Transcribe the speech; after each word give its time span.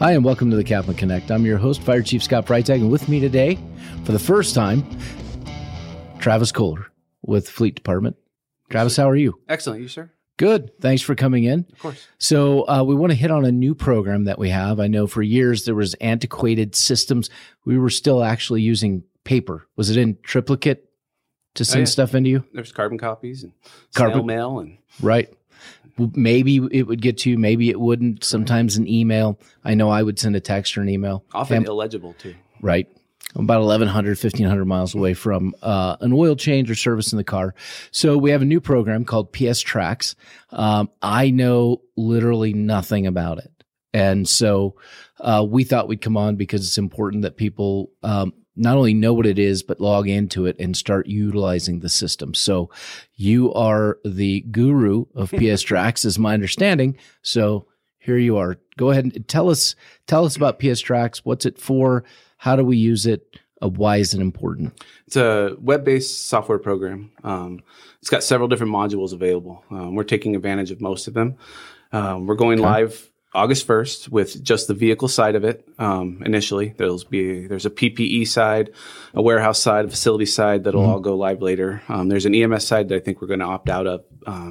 Hi, 0.00 0.12
and 0.12 0.24
welcome 0.24 0.50
to 0.50 0.56
the 0.56 0.64
CAFMA 0.64 0.96
Connect. 0.96 1.30
I'm 1.30 1.44
your 1.44 1.58
host, 1.58 1.82
Fire 1.82 2.00
Chief 2.00 2.22
Scott 2.22 2.46
Freitag, 2.46 2.76
and 2.76 2.90
with 2.90 3.06
me 3.06 3.20
today, 3.20 3.58
for 4.04 4.12
the 4.12 4.18
first 4.18 4.54
time, 4.54 4.82
Travis 6.18 6.50
Kohler 6.52 6.90
with 7.20 7.46
Fleet 7.46 7.74
Department. 7.74 8.16
Travis, 8.70 8.96
how 8.96 9.10
are 9.10 9.16
you? 9.16 9.38
Excellent. 9.46 9.82
You, 9.82 9.88
sir? 9.88 10.10
Good. 10.38 10.70
Thanks 10.80 11.02
for 11.02 11.14
coming 11.14 11.44
in. 11.44 11.66
Of 11.70 11.78
course. 11.78 12.06
So, 12.16 12.66
uh, 12.66 12.82
we 12.82 12.94
want 12.94 13.10
to 13.10 13.14
hit 13.14 13.30
on 13.30 13.44
a 13.44 13.52
new 13.52 13.74
program 13.74 14.24
that 14.24 14.38
we 14.38 14.48
have. 14.48 14.80
I 14.80 14.86
know 14.86 15.06
for 15.06 15.20
years 15.20 15.66
there 15.66 15.74
was 15.74 15.92
antiquated 15.94 16.74
systems. 16.74 17.28
We 17.66 17.76
were 17.76 17.90
still 17.90 18.24
actually 18.24 18.62
using 18.62 19.04
paper. 19.24 19.66
Was 19.76 19.90
it 19.90 19.98
in 19.98 20.16
triplicate 20.22 20.88
to 21.56 21.64
send 21.66 21.80
yeah. 21.80 21.84
stuff 21.90 22.14
into 22.14 22.30
you? 22.30 22.44
There's 22.54 22.72
carbon 22.72 22.96
copies 22.96 23.42
and 23.42 23.52
Carbon- 23.94 24.24
mail 24.24 24.60
and 24.60 24.78
Right. 25.02 25.28
Maybe 26.14 26.56
it 26.72 26.84
would 26.84 27.02
get 27.02 27.18
to 27.18 27.30
you, 27.30 27.38
maybe 27.38 27.68
it 27.68 27.78
wouldn't. 27.78 28.24
Sometimes 28.24 28.76
an 28.76 28.88
email. 28.88 29.38
I 29.64 29.74
know 29.74 29.90
I 29.90 30.02
would 30.02 30.18
send 30.18 30.34
a 30.36 30.40
text 30.40 30.76
or 30.78 30.80
an 30.82 30.88
email. 30.88 31.24
often 31.34 31.62
Fam- 31.64 31.66
illegible 31.70 32.14
too. 32.14 32.34
right? 32.62 32.88
About 33.36 33.60
1,100, 33.60 34.18
1,500 34.18 34.64
miles 34.64 34.94
away 34.94 35.14
from 35.14 35.54
uh, 35.62 35.96
an 36.00 36.12
oil 36.12 36.34
change 36.34 36.68
or 36.70 36.74
service 36.74 37.12
in 37.12 37.16
the 37.18 37.22
car. 37.24 37.54
So 37.92 38.18
we 38.18 38.30
have 38.30 38.42
a 38.42 38.46
new 38.46 38.60
program 38.60 39.04
called 39.04 39.32
PSTrax. 39.32 40.14
Um, 40.50 40.90
I 41.00 41.30
know 41.30 41.82
literally 41.96 42.54
nothing 42.54 43.06
about 43.06 43.38
it. 43.38 43.52
And 43.92 44.28
so 44.28 44.74
uh, 45.20 45.46
we 45.48 45.62
thought 45.64 45.86
we'd 45.86 46.00
come 46.00 46.16
on 46.16 46.36
because 46.36 46.66
it's 46.66 46.78
important 46.78 47.22
that 47.22 47.36
people 47.36 47.90
um, 48.02 48.32
not 48.60 48.76
only 48.76 48.94
know 48.94 49.14
what 49.14 49.26
it 49.26 49.38
is, 49.38 49.62
but 49.62 49.80
log 49.80 50.08
into 50.08 50.46
it 50.46 50.56
and 50.58 50.76
start 50.76 51.06
utilizing 51.06 51.80
the 51.80 51.88
system. 51.88 52.34
So 52.34 52.70
you 53.14 53.52
are 53.54 53.98
the 54.04 54.42
guru 54.42 55.06
of 55.14 55.30
PSTrax, 55.30 56.04
is 56.04 56.18
my 56.18 56.34
understanding. 56.34 56.96
So 57.22 57.66
here 57.98 58.18
you 58.18 58.36
are. 58.36 58.58
Go 58.76 58.90
ahead 58.90 59.04
and 59.04 59.26
tell 59.28 59.50
us 59.50 59.74
tell 60.06 60.24
us 60.24 60.36
about 60.36 60.60
PSTrax. 60.60 61.18
What's 61.24 61.46
it 61.46 61.58
for? 61.58 62.04
How 62.36 62.54
do 62.54 62.64
we 62.64 62.76
use 62.76 63.06
it? 63.06 63.38
Uh, 63.62 63.68
why 63.68 63.98
is 63.98 64.14
it 64.14 64.20
important? 64.20 64.72
It's 65.06 65.16
a 65.16 65.54
web-based 65.60 66.28
software 66.28 66.58
program. 66.58 67.10
Um, 67.24 67.60
it's 68.00 68.08
got 68.08 68.22
several 68.22 68.48
different 68.48 68.72
modules 68.72 69.12
available. 69.12 69.64
Um, 69.70 69.94
we're 69.94 70.04
taking 70.04 70.34
advantage 70.34 70.70
of 70.70 70.80
most 70.80 71.08
of 71.08 71.14
them. 71.14 71.36
Um, 71.92 72.26
we're 72.26 72.36
going 72.36 72.58
live 72.58 73.09
August 73.32 73.66
1st 73.68 74.08
with 74.08 74.42
just 74.42 74.66
the 74.66 74.74
vehicle 74.74 75.06
side 75.06 75.36
of 75.36 75.44
it. 75.44 75.64
Um, 75.78 76.22
initially, 76.26 76.74
there's 76.76 77.04
be 77.04 77.46
there's 77.46 77.66
a 77.66 77.70
PPE 77.70 78.26
side, 78.26 78.70
a 79.14 79.22
warehouse 79.22 79.62
side, 79.62 79.84
a 79.84 79.88
facility 79.88 80.26
side 80.26 80.64
that'll 80.64 80.84
all 80.84 81.00
go 81.00 81.16
live 81.16 81.40
later. 81.40 81.82
Um, 81.88 82.08
there's 82.08 82.26
an 82.26 82.34
EMS 82.34 82.66
side 82.66 82.88
that 82.88 82.96
I 82.96 83.00
think 83.00 83.20
we're 83.20 83.28
going 83.28 83.40
to 83.40 83.46
opt 83.46 83.68
out 83.68 83.86
of 83.86 84.04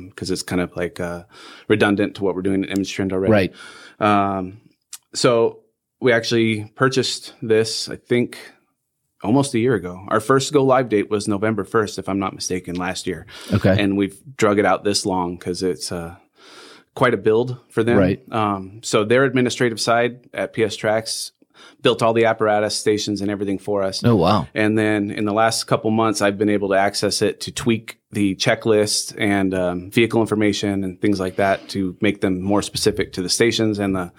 because 0.10 0.32
it's 0.32 0.44
kind 0.44 0.62
of 0.62 0.76
like 0.76 1.00
uh, 1.00 1.24
redundant 1.68 2.16
to 2.16 2.24
what 2.24 2.36
we're 2.36 2.42
doing 2.42 2.64
at 2.64 2.70
ImageTrend 2.70 3.12
already. 3.12 3.32
Right. 3.32 3.54
Um, 4.00 4.62
so 5.14 5.64
we 6.00 6.14
actually 6.14 6.72
purchased 6.76 7.34
this, 7.42 7.90
I 7.90 7.98
think, 7.98 8.38
almost 9.22 9.54
a 9.54 9.60
year 9.60 9.76
ago. 9.76 10.06
Our 10.08 10.20
first 10.20 10.54
go 10.54 10.64
live 10.64 10.90
date 10.90 11.10
was 11.10 11.28
November 11.28 11.66
1st, 11.66 12.00
if 12.00 12.08
I'm 12.08 12.20
not 12.20 12.34
mistaken, 12.34 12.76
last 12.76 13.08
year. 13.08 13.26
Okay. 13.52 13.76
And 13.78 13.98
we've 13.98 14.18
drug 14.36 14.60
it 14.60 14.66
out 14.66 14.84
this 14.84 15.06
long 15.06 15.36
because 15.36 15.64
it's 15.64 15.92
uh, 15.92 16.16
quite 16.96 17.14
a 17.14 17.18
build 17.18 17.58
for 17.70 17.84
them. 17.84 17.98
Right. 17.98 18.32
Um, 18.32 18.82
so 18.84 19.06
their 19.06 19.24
administrative 19.24 19.80
side 19.80 20.30
at 20.34 20.54
PSTrax 20.54 21.32
built 21.82 22.02
all 22.02 22.14
the 22.14 22.26
apparatus 22.26 22.76
stations 22.76 23.22
and 23.22 23.32
everything 23.32 23.58
for 23.58 23.84
us. 23.84 24.04
oh 24.04 24.16
wow. 24.16 24.48
And 24.54 24.78
then 24.78 25.12
in 25.12 25.26
the 25.26 25.34
last 25.34 25.66
couple 25.66 25.92
months, 25.92 26.22
I've 26.22 26.38
been 26.38 26.50
able 26.50 26.70
to 26.70 26.76
access 26.76 27.22
it 27.22 27.42
to 27.42 27.52
tweak 27.52 28.00
the 28.12 28.36
checklist 28.36 29.16
and 29.18 29.54
um, 29.54 29.92
vehicle 29.92 30.22
information 30.22 30.84
and 30.84 31.00
things 31.00 31.20
like 31.20 31.36
that 31.38 31.70
to 31.70 31.96
make 32.02 32.22
them 32.22 32.42
more 32.42 32.62
specific 32.62 33.14
to 33.14 33.22
the 33.22 33.30
stations 33.30 33.80
and 33.80 33.96
the 33.96 34.12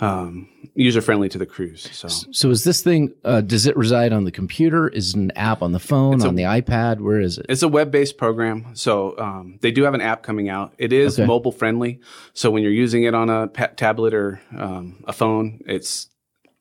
um, 0.00 0.48
user 0.74 1.00
friendly 1.00 1.28
to 1.30 1.38
the 1.38 1.46
crews. 1.46 1.88
So 1.92 2.08
So 2.08 2.50
is 2.50 2.64
this 2.64 2.82
thing? 2.82 3.14
Uh, 3.24 3.40
does 3.40 3.66
it 3.66 3.76
reside 3.76 4.12
on 4.12 4.24
the 4.24 4.30
computer? 4.30 4.88
Is 4.88 5.10
it 5.14 5.16
an 5.16 5.30
app 5.36 5.62
on 5.62 5.72
the 5.72 5.78
phone? 5.78 6.20
a- 6.22 6.28
on 6.28 6.34
the 6.34 6.42
iPad? 6.44 7.00
Where 7.00 7.20
is 7.20 7.38
it? 7.38 7.46
it's 7.48 7.62
a 7.62 7.68
web 7.68 7.90
based 7.90 8.18
program. 8.18 8.66
So 8.74 9.18
um, 9.18 9.58
they 9.62 9.70
do 9.70 9.84
have 9.84 9.94
an 9.94 10.02
app 10.02 10.22
coming 10.22 10.48
out. 10.48 10.74
It 10.78 10.92
is 10.92 11.18
Okay. 11.18 11.26
mobile 11.26 11.52
friendly. 11.52 12.00
So 12.34 12.50
when 12.50 12.62
you're 12.62 12.72
using 12.72 13.04
it 13.04 13.14
on 13.14 13.30
a 13.30 13.46
pa- 13.48 13.68
tablet 13.76 14.12
or 14.14 14.40
um, 14.56 15.02
a 15.06 15.12
phone, 15.12 15.60
it's 15.66 16.08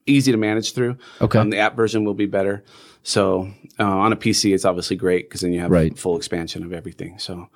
easy 0.06 0.32
to 0.32 0.38
manage 0.38 0.74
through. 0.74 0.98
Okay. 1.22 1.40
Um, 1.40 1.50
the 1.50 1.58
app 1.58 1.76
version 1.76 2.06
will 2.06 2.14
be 2.14 2.28
better. 2.28 2.64
So 3.04 3.52
uh, 3.80 3.84
on 3.84 4.14
a 4.14 4.16
PC, 4.16 4.54
it's 4.54 4.66
obviously 4.66 4.96
great 4.96 5.28
because 5.30 5.42
then 5.42 5.52
you 5.52 5.60
have 5.60 5.72
Right. 5.72 5.98
full 5.98 6.16
expansion 6.16 6.64
of 6.64 6.72
everything. 6.74 7.20
So 7.20 7.50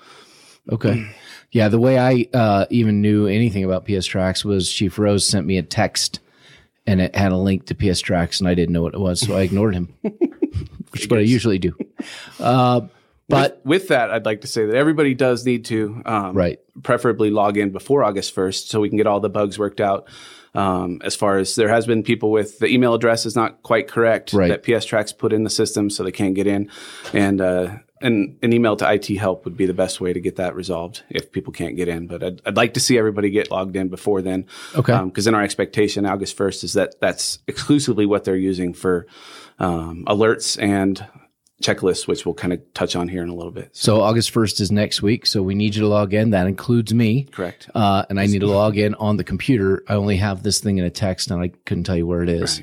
Okay. 0.71 1.05
Yeah, 1.51 1.67
the 1.69 1.79
way 1.79 1.97
I 1.97 2.27
uh, 2.31 2.67
even 2.69 3.01
knew 3.01 3.25
anything 3.25 3.63
about 3.63 3.83
PSTrax 3.87 4.45
was 4.45 4.71
Chief 4.71 4.99
Rose 4.99 5.25
sent 5.25 5.47
me 5.47 5.57
a 5.57 5.63
text 5.63 6.19
and 6.85 7.01
it 7.01 7.15
had 7.15 7.31
a 7.31 7.37
link 7.37 7.65
to 7.65 7.73
PSTrax 7.73 8.39
and 8.39 8.47
I 8.47 8.53
didn't 8.53 8.71
know 8.73 8.83
what 8.83 8.93
it 8.93 8.99
was, 8.99 9.19
so 9.19 9.35
I 9.35 9.41
ignored 9.41 9.73
him, 9.73 9.91
which 10.91 11.05
is 11.05 11.09
what 11.09 11.17
I 11.17 11.23
usually 11.23 11.57
do. 11.57 11.75
Uh, 12.39 12.81
but 13.27 13.61
with 13.65 13.87
that, 13.87 14.11
I'd 14.11 14.25
like 14.25 14.41
to 14.41 14.47
say 14.47 14.67
that 14.67 14.75
everybody 14.75 15.15
does 15.15 15.43
need 15.43 15.65
to 15.65 16.03
um, 16.05 16.35
Right. 16.35 16.59
preferably 16.83 17.31
log 17.31 17.57
in 17.57 17.71
before 17.71 18.03
August 18.03 18.35
1st 18.35 18.67
so 18.67 18.79
we 18.79 18.89
can 18.89 18.97
get 18.97 19.07
all 19.07 19.19
the 19.19 19.27
bugs 19.29 19.57
worked 19.57 19.81
out. 19.81 20.07
Um, 20.53 21.01
as 21.03 21.15
far 21.15 21.39
as 21.39 21.55
there 21.55 21.69
has 21.69 21.87
been 21.87 22.03
people 22.03 22.29
with 22.29 22.59
the 22.59 22.67
email 22.67 22.93
address 22.93 23.25
is 23.25 23.35
not 23.35 23.63
quite 23.63 23.87
correct 23.87 24.33
Right. 24.33 24.49
that 24.49 24.61
PSTrax 24.63 25.17
put 25.17 25.33
in 25.33 25.43
the 25.43 25.49
system 25.49 25.89
so 25.89 26.03
they 26.03 26.11
can't 26.11 26.35
get 26.35 26.45
in. 26.45 26.69
And, 27.11 27.41
uh, 27.41 27.77
and 28.01 28.37
an 28.41 28.53
email 28.53 28.75
to 28.77 28.91
IT 28.91 29.07
help 29.17 29.45
would 29.45 29.57
be 29.57 29.65
the 29.65 29.73
best 29.73 29.99
way 29.99 30.13
to 30.13 30.19
get 30.19 30.37
that 30.37 30.55
resolved 30.55 31.03
if 31.09 31.31
people 31.31 31.51
can't 31.53 31.75
get 31.75 31.87
in. 31.87 32.07
But 32.07 32.23
I'd, 32.23 32.41
I'd 32.45 32.57
like 32.57 32.73
to 32.75 32.79
see 32.79 32.97
everybody 32.97 33.29
get 33.29 33.51
logged 33.51 33.75
in 33.75 33.89
before 33.89 34.21
then. 34.21 34.45
Okay. 34.75 34.97
Because 35.03 35.25
then 35.25 35.35
our 35.35 35.43
expectation 35.43 36.05
August 36.05 36.37
1st 36.37 36.63
is 36.63 36.73
that 36.73 36.99
that's 36.99 37.39
exclusively 37.47 38.05
what 38.05 38.23
they're 38.23 38.35
using 38.35 38.73
for 38.73 39.07
um, 39.59 40.05
alerts 40.07 40.61
and 40.61 41.05
checklists, 41.61 42.07
which 42.07 42.25
we'll 42.25 42.35
kind 42.35 42.53
of 42.53 42.73
touch 42.73 42.95
on 42.95 43.07
here 43.07 43.21
in 43.21 43.29
a 43.29 43.35
little 43.35 43.51
bit. 43.51 43.69
so 43.75 44.01
August 44.01 44.33
1st 44.33 44.61
is 44.61 44.71
next 44.71 45.01
week, 45.01 45.25
so 45.25 45.41
we 45.41 45.55
need 45.55 45.75
you 45.75 45.81
to 45.81 45.87
log 45.87 46.13
in. 46.13 46.29
That 46.29 46.47
includes 46.47 46.93
me. 46.93 47.23
Correct. 47.23 47.69
Uh, 47.75 48.05
and 48.09 48.19
I 48.19 48.27
need 48.27 48.39
to 48.39 48.47
log 48.47 48.77
in 48.77 48.95
on 48.95 49.17
the 49.17 49.25
computer. 49.25 49.83
I 49.87 49.95
only 49.95 50.17
have 50.17 50.43
this 50.43 50.59
thing 50.59 50.77
in 50.77 50.85
a 50.85 50.89
text 50.89 51.31
and 51.31 51.41
I 51.41 51.49
couldn't 51.65 51.83
tell 51.83 51.97
you 51.97 52.07
where 52.07 52.23
it 52.23 52.29
is. 52.29 52.61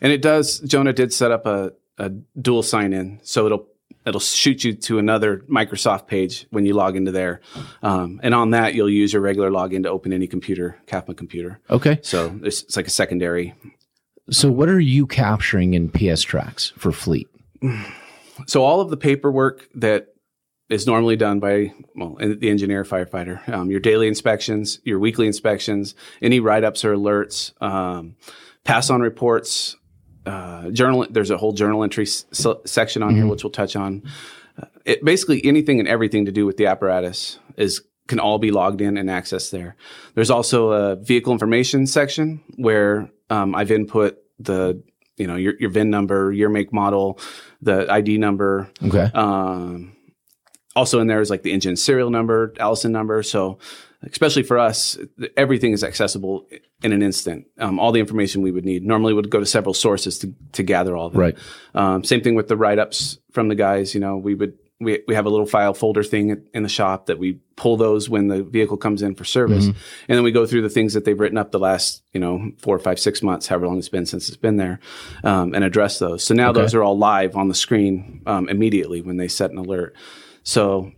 And 0.00 0.12
it 0.12 0.22
does. 0.22 0.60
Jonah 0.60 0.92
did 0.92 1.12
set 1.12 1.30
up 1.30 1.46
a, 1.46 1.72
a 1.98 2.08
dual 2.08 2.62
sign 2.62 2.92
in, 2.92 3.20
so 3.22 3.46
it'll 3.46 3.68
it'll 4.06 4.20
shoot 4.20 4.64
you 4.64 4.74
to 4.74 4.98
another 4.98 5.38
Microsoft 5.48 6.06
page 6.06 6.46
when 6.50 6.64
you 6.64 6.74
log 6.74 6.96
into 6.96 7.10
there. 7.10 7.40
Um, 7.82 8.20
and 8.22 8.34
on 8.34 8.50
that, 8.50 8.74
you'll 8.74 8.90
use 8.90 9.12
your 9.12 9.22
regular 9.22 9.50
login 9.50 9.82
to 9.82 9.90
open 9.90 10.12
any 10.12 10.26
computer, 10.26 10.78
CAFMA 10.86 11.16
computer. 11.16 11.60
Okay. 11.68 11.98
So 12.02 12.38
it's, 12.42 12.62
it's 12.62 12.76
like 12.76 12.86
a 12.86 12.90
secondary. 12.90 13.54
So 14.30 14.50
what 14.50 14.68
are 14.68 14.80
you 14.80 15.06
capturing 15.06 15.74
in 15.74 15.90
PSTrax 15.90 16.72
for 16.74 16.92
Fleet? 16.92 17.28
So 18.46 18.64
all 18.64 18.80
of 18.80 18.90
the 18.90 18.96
paperwork 18.96 19.68
that 19.74 20.08
is 20.70 20.86
normally 20.86 21.16
done 21.16 21.40
by 21.40 21.74
well 21.96 22.16
the 22.20 22.48
engineer 22.48 22.84
firefighter, 22.84 23.46
um, 23.48 23.70
your 23.70 23.80
daily 23.80 24.06
inspections, 24.06 24.80
your 24.84 24.98
weekly 24.98 25.26
inspections, 25.26 25.94
any 26.22 26.40
write 26.40 26.64
ups 26.64 26.84
or 26.84 26.94
alerts, 26.94 27.60
um, 27.60 28.14
pass 28.64 28.88
on 28.88 29.00
reports, 29.00 29.76
uh, 30.26 30.70
journal. 30.70 31.06
There's 31.10 31.30
a 31.30 31.36
whole 31.36 31.52
journal 31.52 31.82
entry 31.82 32.04
s- 32.04 32.24
section 32.64 33.02
on 33.02 33.14
here 33.14 33.26
which 33.26 33.42
we'll 33.44 33.50
touch 33.50 33.76
on. 33.76 34.02
Uh, 34.60 34.66
it, 34.84 35.04
basically, 35.04 35.44
anything 35.44 35.78
and 35.78 35.88
everything 35.88 36.26
to 36.26 36.32
do 36.32 36.46
with 36.46 36.56
the 36.56 36.66
apparatus 36.66 37.38
is 37.56 37.82
can 38.06 38.18
all 38.18 38.38
be 38.38 38.50
logged 38.50 38.80
in 38.80 38.96
and 38.96 39.08
accessed 39.08 39.50
there. 39.50 39.76
There's 40.14 40.30
also 40.30 40.72
a 40.72 40.96
vehicle 40.96 41.32
information 41.32 41.86
section 41.86 42.42
where 42.56 43.10
um, 43.30 43.54
I've 43.54 43.70
input 43.70 44.18
the 44.38 44.82
you 45.16 45.26
know 45.26 45.36
your 45.36 45.54
your 45.60 45.70
VIN 45.70 45.90
number, 45.90 46.32
your 46.32 46.48
make 46.48 46.72
model, 46.72 47.18
the 47.62 47.90
ID 47.90 48.18
number. 48.18 48.70
Okay. 48.82 49.10
Um, 49.14 49.96
also 50.76 51.00
in 51.00 51.06
there 51.06 51.20
is 51.20 51.30
like 51.30 51.42
the 51.42 51.52
engine 51.52 51.76
serial 51.76 52.10
number, 52.10 52.54
Allison 52.58 52.92
number. 52.92 53.22
So 53.22 53.58
especially 54.02 54.42
for 54.42 54.58
us, 54.58 54.98
everything 55.36 55.72
is 55.72 55.84
accessible 55.84 56.46
in 56.82 56.92
an 56.92 57.02
instant. 57.02 57.46
Um, 57.58 57.78
all 57.78 57.92
the 57.92 58.00
information 58.00 58.42
we 58.42 58.50
would 58.50 58.64
need 58.64 58.84
normally 58.84 59.12
would 59.12 59.30
go 59.30 59.40
to 59.40 59.46
several 59.46 59.74
sources 59.74 60.18
to, 60.20 60.34
to 60.52 60.62
gather 60.62 60.96
all 60.96 61.06
of 61.06 61.14
it. 61.14 61.18
Right. 61.18 61.38
Um, 61.74 62.04
same 62.04 62.22
thing 62.22 62.34
with 62.34 62.48
the 62.48 62.56
write 62.56 62.78
ups 62.78 63.18
from 63.32 63.48
the 63.48 63.54
guys. 63.54 63.94
You 63.94 64.00
know, 64.00 64.16
we 64.16 64.34
would 64.34 64.58
we, 64.80 65.02
we 65.06 65.14
have 65.14 65.26
a 65.26 65.28
little 65.28 65.46
file 65.46 65.74
folder 65.74 66.02
thing 66.02 66.42
in 66.54 66.62
the 66.62 66.68
shop 66.68 67.06
that 67.06 67.18
we 67.18 67.34
pull 67.56 67.76
those 67.76 68.08
when 68.08 68.28
the 68.28 68.42
vehicle 68.42 68.78
comes 68.78 69.02
in 69.02 69.14
for 69.14 69.24
service, 69.24 69.66
and 69.66 69.76
then 70.08 70.22
we 70.22 70.32
go 70.32 70.46
through 70.46 70.62
the 70.62 70.70
things 70.70 70.94
that 70.94 71.04
they've 71.04 71.20
written 71.20 71.36
up 71.36 71.50
the 71.50 71.58
last 71.58 72.02
you 72.14 72.20
know 72.20 72.50
four, 72.58 72.78
five, 72.78 72.98
six 72.98 73.22
months, 73.22 73.46
however 73.46 73.66
long 73.66 73.78
it's 73.78 73.90
been 73.90 74.06
since 74.06 74.28
it's 74.28 74.38
been 74.38 74.56
there, 74.56 74.80
um, 75.22 75.54
and 75.54 75.64
address 75.64 75.98
those. 75.98 76.24
So 76.24 76.34
now 76.34 76.50
those 76.50 76.74
are 76.74 76.82
all 76.82 76.96
live 76.96 77.36
on 77.36 77.48
the 77.48 77.54
screen 77.54 78.22
um, 78.24 78.48
immediately 78.48 79.02
when 79.02 79.18
they 79.18 79.28
set 79.28 79.50
an 79.50 79.58
alert. 79.58 79.94
So 80.42 80.92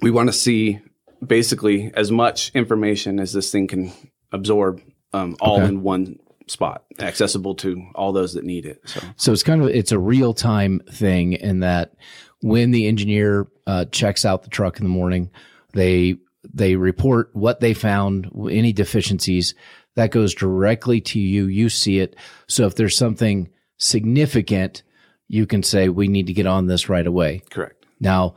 we 0.00 0.12
want 0.12 0.28
to 0.28 0.32
see 0.32 0.78
basically 1.26 1.90
as 1.94 2.10
much 2.10 2.50
information 2.54 3.18
as 3.20 3.32
this 3.32 3.50
thing 3.50 3.66
can 3.66 3.92
absorb, 4.32 4.80
um, 5.12 5.36
all 5.40 5.56
Okay. 5.56 5.66
in 5.68 5.82
one 5.82 6.18
spot, 6.46 6.84
accessible 6.98 7.54
to 7.56 7.82
all 7.94 8.12
those 8.12 8.34
that 8.34 8.44
need 8.44 8.64
it. 8.66 8.80
So 8.86 9.00
So 9.16 9.32
it's 9.32 9.42
kind 9.42 9.62
of 9.62 9.68
it's 9.68 9.92
a 9.92 9.98
real 9.98 10.32
time 10.34 10.80
thing 10.90 11.34
in 11.34 11.60
that 11.60 11.92
when 12.40 12.70
the 12.70 12.86
engineer 12.86 13.46
uh, 13.66 13.84
checks 13.86 14.24
out 14.24 14.42
the 14.44 14.48
truck 14.50 14.78
in 14.78 14.84
the 14.84 14.90
morning, 14.90 15.30
they 15.74 16.16
they 16.54 16.76
report 16.76 17.30
what 17.34 17.60
they 17.60 17.74
found, 17.74 18.30
any 18.50 18.72
deficiencies. 18.72 19.54
that 19.96 20.12
goes 20.12 20.32
directly 20.32 21.00
to 21.00 21.18
you. 21.18 21.46
You 21.46 21.68
see 21.68 21.98
it. 21.98 22.14
So 22.46 22.66
if 22.66 22.76
there's 22.76 22.96
something 22.96 23.48
significant, 23.78 24.84
you 25.26 25.44
can 25.44 25.62
say, 25.64 25.88
we 25.88 26.06
need 26.06 26.28
to 26.28 26.32
get 26.32 26.46
on 26.46 26.66
this 26.68 26.88
right 26.88 27.06
away. 27.06 27.42
Correct. 27.50 27.77
Now, 28.00 28.36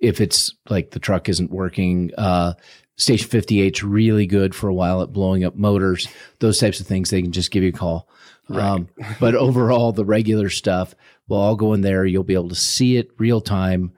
if 0.00 0.20
it's 0.20 0.54
like 0.68 0.90
the 0.90 0.98
truck 1.00 1.28
isn't 1.28 1.50
working, 1.50 2.12
uh, 2.16 2.54
Station 2.96 3.28
58 3.28 3.76
is 3.76 3.82
really 3.82 4.26
good 4.26 4.54
for 4.54 4.68
a 4.68 4.74
while 4.74 5.00
at 5.02 5.12
blowing 5.12 5.42
up 5.44 5.56
motors, 5.56 6.06
those 6.40 6.58
types 6.58 6.80
of 6.80 6.86
things. 6.86 7.10
They 7.10 7.22
can 7.22 7.32
just 7.32 7.50
give 7.50 7.62
you 7.62 7.70
a 7.70 7.72
call. 7.72 8.08
Um, 8.50 8.88
but 9.20 9.34
overall, 9.34 9.92
the 9.92 10.04
regular 10.04 10.50
stuff 10.50 10.94
we'll 11.28 11.40
all 11.40 11.56
go 11.56 11.72
in 11.72 11.80
there. 11.80 12.04
You'll 12.04 12.24
be 12.24 12.34
able 12.34 12.48
to 12.48 12.54
see 12.56 12.96
it 12.96 13.10
real 13.16 13.40
time, 13.40 13.92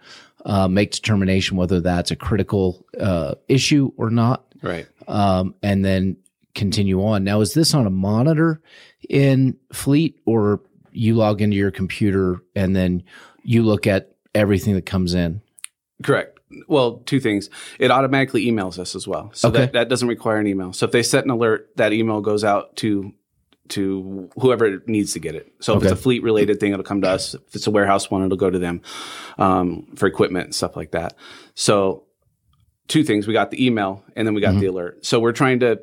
uh, 0.45 0.69
make 0.69 0.93
determination 0.93 1.57
whether 1.57 1.81
that's 1.81 2.11
a 2.11 2.17
critical 2.17 2.87
uh, 3.01 3.35
issue 3.49 3.91
or 3.97 4.11
not, 4.11 4.45
Right. 4.63 4.87
um, 5.09 5.55
and 5.63 5.83
then 5.85 6.19
continue 6.55 7.03
on. 7.03 7.25
Now, 7.25 7.41
is 7.41 7.55
this 7.55 7.73
on 7.73 7.87
a 7.87 7.91
monitor 7.91 8.61
in 9.09 9.57
Fleet, 9.73 10.21
or 10.27 10.61
you 10.93 11.15
log 11.15 11.41
into 11.41 11.57
your 11.57 11.71
computer 11.71 12.43
and 12.55 12.77
then 12.77 13.03
you 13.43 13.63
look 13.63 13.87
at 13.87 14.12
everything 14.35 14.75
that 14.75 14.87
comes 14.87 15.15
in? 15.15 15.43
Correct. 16.03 16.39
Well, 16.69 16.99
two 16.99 17.21
things. 17.21 17.49
It 17.79 17.91
automatically 17.91 18.45
emails 18.47 18.79
us 18.79 18.95
as 18.95 19.07
well. 19.09 19.31
So 19.35 19.49
Okay. 19.49 19.59
that, 19.61 19.73
that 19.73 19.89
doesn't 19.89 20.09
require 20.09 20.37
an 20.39 20.47
email. 20.47 20.73
So 20.73 20.87
if 20.87 20.93
they 20.93 21.03
set 21.03 21.25
an 21.25 21.31
alert, 21.31 21.71
that 21.77 21.93
email 21.93 22.21
goes 22.21 22.45
out 22.45 22.77
to 22.77 23.13
to 23.69 24.29
whoever 24.39 24.83
needs 24.87 25.15
to 25.15 25.19
get 25.19 25.35
it. 25.35 25.51
So 25.61 25.77
if 25.77 25.85
it's 25.85 25.93
a 25.93 25.97
fleet 25.97 26.23
related 26.23 26.61
thing, 26.61 26.73
it'll 26.73 26.85
come 26.85 27.01
to 27.03 27.09
us. 27.09 27.33
If 27.35 27.55
it's 27.55 27.67
a 27.67 27.71
warehouse 27.71 28.11
one, 28.11 28.23
it'll 28.23 28.37
go 28.37 28.51
to 28.51 28.59
them 28.59 28.83
um, 29.39 29.87
for 29.97 30.07
equipment 30.07 30.47
and 30.47 30.55
stuff 30.55 30.77
like 30.77 30.91
that. 30.91 31.15
So 31.55 32.05
two 32.89 33.03
things. 33.03 33.27
We 33.27 33.33
got 33.33 33.51
the 33.51 33.65
email 33.65 34.05
and 34.15 34.27
then 34.27 34.35
we 34.35 34.43
got 34.43 34.59
the 34.59 34.67
alert. 34.67 35.07
So 35.07 35.21
we're 35.21 35.33
trying 35.33 35.61
to 35.61 35.81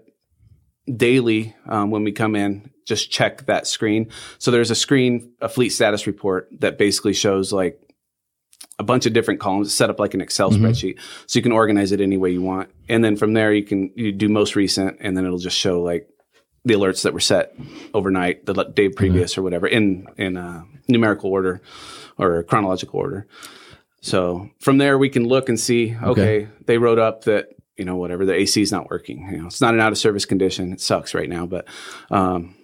daily 0.94 1.56
um, 1.68 1.90
when 1.90 2.04
we 2.04 2.12
come 2.12 2.36
in 2.36 2.70
just 2.86 3.10
check 3.10 3.46
that 3.46 3.66
screen. 3.66 4.10
So 4.40 4.52
there's 4.52 4.72
a 4.72 4.76
screen, 4.76 5.32
a 5.42 5.50
fleet 5.50 5.70
status 5.70 6.06
report 6.06 6.50
that 6.60 6.78
basically 6.78 7.14
shows 7.14 7.54
like 7.54 7.80
a 8.80 8.84
bunch 8.84 9.06
of 9.06 9.14
different 9.14 9.40
columns 9.40 9.74
set 9.74 9.90
up 9.90 10.00
like 10.00 10.14
an 10.14 10.22
Excel 10.22 10.52
spreadsheet. 10.52 11.00
So 11.28 11.38
you 11.38 11.44
can 11.44 11.52
organize 11.52 11.92
it 11.92 12.00
any 12.00 12.18
way 12.18 12.32
you 12.32 12.42
want. 12.42 12.70
And 12.88 13.04
then 13.04 13.18
from 13.18 13.34
there 13.34 13.54
you 13.54 13.64
can 13.64 13.92
you 13.96 14.12
do 14.12 14.30
most 14.30 14.56
recent 14.56 14.98
and 15.02 15.16
then 15.16 15.26
it'll 15.26 15.38
just 15.38 15.58
show 15.58 15.82
like 15.82 16.08
the 16.64 16.74
alerts 16.74 17.04
that 17.04 17.14
were 17.14 17.20
set 17.20 17.56
overnight, 17.94 18.46
the 18.46 18.54
day 18.64 18.90
previous 18.90 19.38
or 19.38 19.44
whatever 19.44 19.68
in 19.68 20.08
in 20.18 20.38
uh, 20.38 20.64
numerical 20.88 21.30
order 21.30 21.62
or 22.18 22.44
chronological 22.44 23.00
order. 23.00 23.28
So 24.02 24.50
from 24.62 24.78
there 24.78 24.98
we 24.98 25.10
can 25.10 25.28
look 25.28 25.50
and 25.50 25.60
see 25.60 25.96
okay, 26.02 26.48
they 26.66 26.78
wrote 26.78 27.00
up 27.00 27.26
that 27.26 27.50
you 27.76 27.86
know 27.86 27.98
whatever 27.98 28.26
the 28.26 28.34
AC 28.34 28.62
is 28.62 28.72
not 28.72 28.90
working. 28.90 29.28
You 29.32 29.42
know, 29.42 29.48
it's 29.48 29.62
not 29.62 29.74
an 29.74 29.82
out 29.82 29.92
of 29.92 29.98
service 29.98 30.26
condition. 30.26 30.72
It 30.72 30.82
sucks 30.82 31.14
right 31.14 31.30
now, 31.30 31.46
but 31.46 31.68
um, 32.12 32.56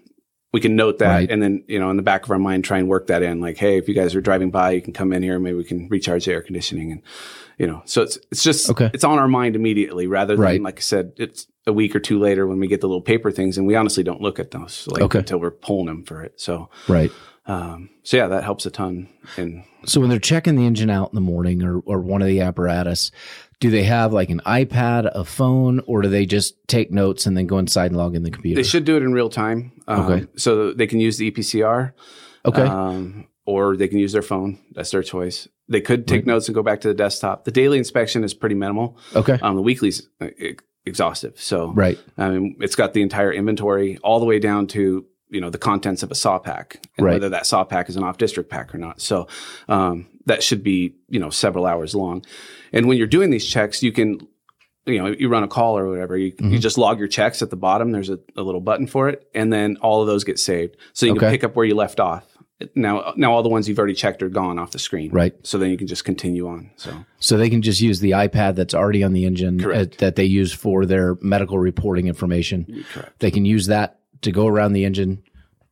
we 0.55 0.61
can 0.61 0.75
note 0.75 0.99
that 0.99 1.09
Right. 1.15 1.29
and 1.31 1.41
then 1.43 1.63
you 1.67 1.79
know 1.79 1.89
in 1.91 1.97
the 1.97 2.03
back 2.11 2.23
of 2.23 2.31
our 2.31 2.39
mind 2.39 2.63
try 2.63 2.77
and 2.77 2.87
work 2.87 3.07
that 3.07 3.21
in 3.21 3.41
like 3.41 3.57
hey 3.57 3.77
if 3.77 3.89
you 3.89 3.93
guys 3.93 4.15
are 4.15 4.21
driving 4.21 4.51
by 4.51 4.71
you 4.71 4.81
can 4.81 4.93
come 4.93 5.11
in 5.13 5.21
here 5.21 5.35
and 5.35 5.43
maybe 5.43 5.57
we 5.57 5.63
can 5.65 5.89
recharge 5.89 6.23
the 6.25 6.31
air 6.31 6.41
conditioning 6.41 6.91
and 6.93 7.01
you 7.57 7.67
know 7.67 7.81
so 7.85 8.01
it's 8.01 8.17
it's 8.31 8.43
just 8.43 8.69
Okay. 8.69 8.89
it's 8.93 9.03
on 9.03 9.19
our 9.19 9.27
mind 9.27 9.55
immediately 9.55 10.07
rather 10.07 10.35
than 10.35 10.41
Right. 10.43 10.61
like 10.61 10.77
i 10.77 10.81
said 10.81 11.11
it's 11.17 11.47
a 11.67 11.73
week 11.73 11.95
or 11.95 11.99
two 11.99 12.19
later 12.19 12.47
when 12.47 12.59
we 12.59 12.67
get 12.67 12.79
the 12.81 12.87
little 12.87 13.01
paper 13.01 13.31
things 13.31 13.57
and 13.57 13.67
we 13.67 13.75
honestly 13.75 14.03
don't 14.03 14.21
look 14.21 14.39
at 14.39 14.51
those 14.51 14.87
like 14.89 15.01
Okay. 15.03 15.19
until 15.19 15.39
we're 15.39 15.51
pulling 15.51 15.87
them 15.87 16.03
for 16.05 16.23
it 16.23 16.39
so 16.39 16.69
Right. 16.87 17.11
Um 17.47 17.89
so 18.03 18.18
yeah 18.18 18.27
that 18.27 18.44
helps 18.44 18.65
a 18.65 18.71
ton 18.71 19.07
and 19.38 19.63
So 19.86 20.00
when 20.01 20.09
they're 20.09 20.19
checking 20.19 20.56
the 20.56 20.65
engine 20.65 20.89
out 20.89 21.09
in 21.12 21.15
the 21.15 21.21
morning 21.21 21.63
or, 21.63 21.80
or 21.86 22.00
one 22.00 22.21
of 22.24 22.27
the 22.27 22.42
apparatus, 22.42 23.12
do 23.59 23.69
they 23.69 23.83
have 23.83 24.12
like 24.13 24.30
an 24.31 24.42
iPad, 24.45 25.06
a 25.13 25.24
phone, 25.24 25.80
or 25.86 26.01
do 26.01 26.09
they 26.09 26.25
just 26.25 26.56
take 26.68 26.92
notes 26.92 27.27
and 27.27 27.38
then 27.38 27.45
go 27.45 27.59
inside 27.59 27.88
and 27.92 27.97
log 27.97 28.15
in 28.15 28.24
the 28.24 28.31
computer? 28.31 28.59
they 28.59 28.68
should 28.68 28.83
do 28.83 28.97
it 28.97 29.03
in 29.03 29.13
real 29.13 29.30
time 29.30 29.71
um, 29.88 30.00
Okay. 30.12 30.27
so 30.38 30.74
they 30.74 30.88
can 30.88 31.00
use 31.00 31.18
the 31.18 31.30
epcr 31.31 31.94
okay. 32.45 32.63
um, 32.63 33.27
or 33.45 33.77
they 33.77 33.88
can 33.88 34.00
use 34.00 34.12
their 34.12 34.24
phone 34.24 34.57
that's 34.71 34.89
their 34.91 35.03
choice 35.03 35.48
they 35.69 35.81
could 35.81 36.07
take 36.07 36.25
notes 36.25 36.48
and 36.48 36.56
go 36.56 36.63
back 36.63 36.81
to 36.81 36.88
the 36.88 36.94
desktop 36.95 37.45
the 37.45 37.51
daily 37.51 37.77
inspection 37.77 38.24
is 38.24 38.33
pretty 38.33 38.56
minimal 38.56 38.98
okay. 39.15 39.38
Um, 39.41 39.56
the 39.56 39.62
weekly's 39.62 40.07
uh, 40.19 40.27
exhaustive. 40.86 41.39
So 41.41 41.71
right. 41.74 41.98
I 42.18 42.30
mean, 42.30 42.57
it's 42.59 42.75
got 42.75 42.94
the 42.94 43.01
entire 43.01 43.33
inventory 43.33 43.98
all 44.03 44.19
the 44.19 44.25
way 44.27 44.38
down 44.39 44.68
to 44.68 45.06
you 45.35 45.41
know 45.41 45.49
the 45.49 45.57
contents 45.69 46.01
of 46.03 46.09
a 46.11 46.15
saw 46.15 46.39
pack 46.39 46.67
and 46.97 47.05
Right. 47.05 47.13
whether 47.13 47.29
that 47.29 47.45
saw 47.45 47.63
pack 47.63 47.89
is 47.89 47.95
an 47.97 48.03
off 48.03 48.17
district 48.17 48.49
pack 48.49 48.73
or 48.73 48.79
not. 48.79 49.01
So 49.01 49.27
um, 49.67 50.07
that 50.25 50.41
should 50.41 50.63
be 50.63 50.95
you 51.09 51.19
know 51.19 51.29
several 51.29 51.65
hours 51.65 51.93
long. 51.93 52.23
And 52.73 52.87
when 52.87 52.97
you're 52.97 53.07
doing 53.17 53.29
these 53.29 53.45
checks, 53.45 53.83
you 53.83 53.91
can 53.91 54.09
you 54.85 54.99
know 54.99 55.07
you 55.07 55.27
run 55.29 55.43
a 55.43 55.47
call 55.47 55.77
or 55.77 55.89
whatever. 55.89 56.15
You, 56.17 56.31
Mm-hmm. 56.31 56.51
you 56.53 56.59
just 56.59 56.77
log 56.77 56.99
your 56.99 57.07
checks 57.07 57.41
at 57.41 57.49
the 57.49 57.55
bottom. 57.67 57.91
There's 57.91 58.09
a, 58.09 58.19
a 58.37 58.41
little 58.41 58.61
button 58.61 58.87
for 58.87 59.09
it, 59.09 59.27
and 59.35 59.51
then 59.51 59.77
all 59.81 60.01
of 60.01 60.07
those 60.07 60.23
get 60.23 60.39
saved. 60.39 60.77
So 60.93 61.05
you 61.05 61.11
Okay. 61.13 61.19
can 61.21 61.29
pick 61.31 61.43
up 61.43 61.55
where 61.55 61.65
you 61.65 61.75
left 61.75 61.99
off. 61.99 62.23
Now, 62.73 63.13
now 63.17 63.33
all 63.33 63.43
the 63.43 63.49
ones 63.49 63.67
you've 63.67 63.77
already 63.77 63.95
checked 63.95 64.23
are 64.23 64.29
gone 64.29 64.57
off 64.57 64.71
the 64.71 64.79
screen. 64.79 65.11
Right. 65.11 65.33
So 65.43 65.57
then 65.57 65.69
you 65.71 65.77
can 65.77 65.88
just 65.88 66.05
continue 66.05 66.47
on. 66.47 66.71
So 66.77 66.91
So 67.19 67.35
they 67.38 67.49
can 67.49 67.61
just 67.61 67.81
use 67.81 67.99
the 67.99 68.11
iPad 68.11 68.55
that's 68.55 68.73
already 68.73 69.03
on 69.03 69.11
the 69.11 69.25
engine 69.25 69.59
uh, 69.65 69.85
that 69.97 70.15
they 70.15 70.23
use 70.23 70.53
for 70.53 70.85
their 70.85 71.17
medical 71.21 71.59
reporting 71.59 72.07
information. 72.07 72.65
correct. 72.93 73.19
They 73.19 73.29
can 73.29 73.43
use 73.43 73.67
that 73.67 73.99
to 74.25 74.31
go 74.31 74.45
around 74.48 74.74
the 74.74 74.86
engine, 74.86 75.24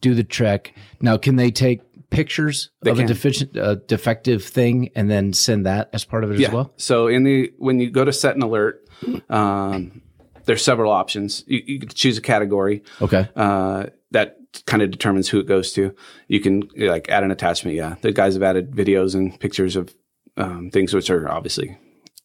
do 0.01 0.13
the 0.15 0.23
check. 0.23 0.73
Now, 1.01 1.17
can 1.17 1.35
they 1.35 1.51
take 1.51 1.81
pictures 2.09 2.69
of 2.85 2.99
a 2.99 3.05
deficient, 3.05 3.57
uh, 3.57 3.75
defective 3.87 4.43
thing 4.43 4.89
and 4.95 5.09
then 5.09 5.33
send 5.33 5.65
that 5.65 5.89
as 5.93 6.05
part 6.05 6.23
of 6.23 6.31
it 6.31 6.41
as 6.41 6.51
well? 6.51 6.73
So 6.77 7.07
in 7.07 7.23
the 7.23 7.51
when 7.57 7.79
you 7.79 7.89
go 7.91 8.05
to 8.05 8.13
set 8.13 8.35
an 8.35 8.41
alert, 8.41 8.87
um, 9.29 10.01
there's 10.45 10.63
several 10.63 10.91
options. 10.91 11.43
You, 11.47 11.61
you 11.65 11.79
can 11.79 11.89
choose 11.89 12.17
a 12.17 12.21
category 12.21 12.83
Okay. 13.01 13.27
uh, 13.35 13.85
that 14.11 14.37
kind 14.65 14.83
of 14.83 14.91
determines 14.91 15.29
who 15.29 15.39
it 15.39 15.47
goes 15.47 15.73
to. 15.73 15.95
You 16.27 16.39
can 16.39 16.69
like 16.75 17.09
add 17.09 17.23
an 17.23 17.31
attachment. 17.31 17.75
Yeah, 17.77 17.95
the 18.01 18.11
guys 18.11 18.33
have 18.35 18.43
added 18.43 18.71
videos 18.71 19.15
and 19.15 19.37
pictures 19.39 19.75
of 19.75 19.93
um, 20.37 20.69
things 20.71 20.93
which 20.93 21.09
are 21.09 21.29
obviously 21.31 21.77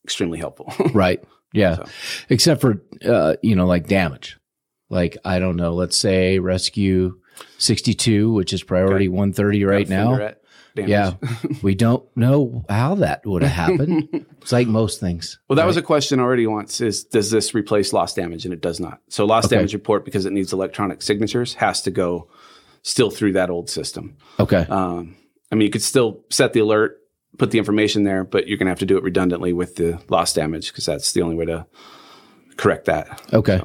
extremely 0.05 0.39
helpful. 0.39 0.73
Right. 0.95 1.23
Yeah. 1.55 1.77
So. 1.77 1.85
Except 2.29 2.61
for, 2.61 2.83
uh, 3.07 3.37
you 3.43 3.57
know, 3.57 3.67
like 3.67 3.87
damage. 3.87 4.38
Like, 4.91 5.17
I 5.25 5.39
don't 5.39 5.57
know, 5.57 5.75
let's 5.75 5.99
say 5.99 6.39
rescue 6.39 7.19
62, 7.59 8.33
which 8.33 8.53
is 8.53 8.63
priority 8.63 9.09
130 9.09 9.65
right 9.65 9.89
now. 9.89 10.11
Fender 10.11 10.23
at 10.23 10.43
damage. 10.75 10.91
Yeah. 10.91 11.13
we 11.63 11.75
don't 11.75 12.05
know 12.17 12.65
how 12.69 12.95
that 12.97 13.27
would 13.27 13.43
have 13.43 13.53
happened. 13.53 14.09
it's 14.43 14.53
like 14.53 14.67
most 14.67 15.01
things. 15.01 15.39
Well, 15.49 15.57
that 15.57 15.67
was 15.67 15.77
a 15.77 15.83
question 15.83 16.21
already 16.21 16.47
once 16.47 16.81
is 16.81 17.05
does 17.05 17.31
this 17.31 17.55
replace 17.55 17.93
lost 17.93 18.17
damage? 18.17 18.45
And 18.45 18.55
it 18.55 18.61
does 18.61 18.81
not. 18.81 19.01
So 19.09 19.25
lost 19.25 19.47
Okay. 19.47 19.57
damage 19.57 19.75
report, 19.75 20.05
because 20.05 20.25
it 20.25 20.33
needs 20.33 20.53
electronic 20.53 21.03
signatures, 21.03 21.55
has 21.55 21.83
to 21.83 21.91
go 21.91 22.29
still 22.83 23.11
through 23.11 23.33
that 23.33 23.51
old 23.51 23.69
system. 23.69 24.17
Okay. 24.41 24.67
Um, 24.69 25.17
I 25.51 25.55
mean, 25.55 25.67
you 25.67 25.71
could 25.71 25.83
still 25.83 26.25
set 26.31 26.53
the 26.53 26.61
alert, 26.61 26.99
put 27.39 27.51
the 27.51 27.59
information 27.59 28.05
there, 28.05 28.25
but 28.25 28.47
you're 28.49 28.59
going 28.59 28.67
to 28.67 28.71
have 28.71 28.79
to 28.81 28.87
do 28.87 28.97
it 28.97 29.03
redundantly 29.03 29.53
with 29.53 29.77
the 29.77 30.01
lost 30.09 30.37
damage 30.37 30.69
because 30.73 30.87
that's 30.87 31.13
the 31.13 31.23
only 31.23 31.37
way 31.37 31.45
to 31.47 31.67
correct 32.59 32.85
that. 32.85 33.23
Okay. 33.33 33.63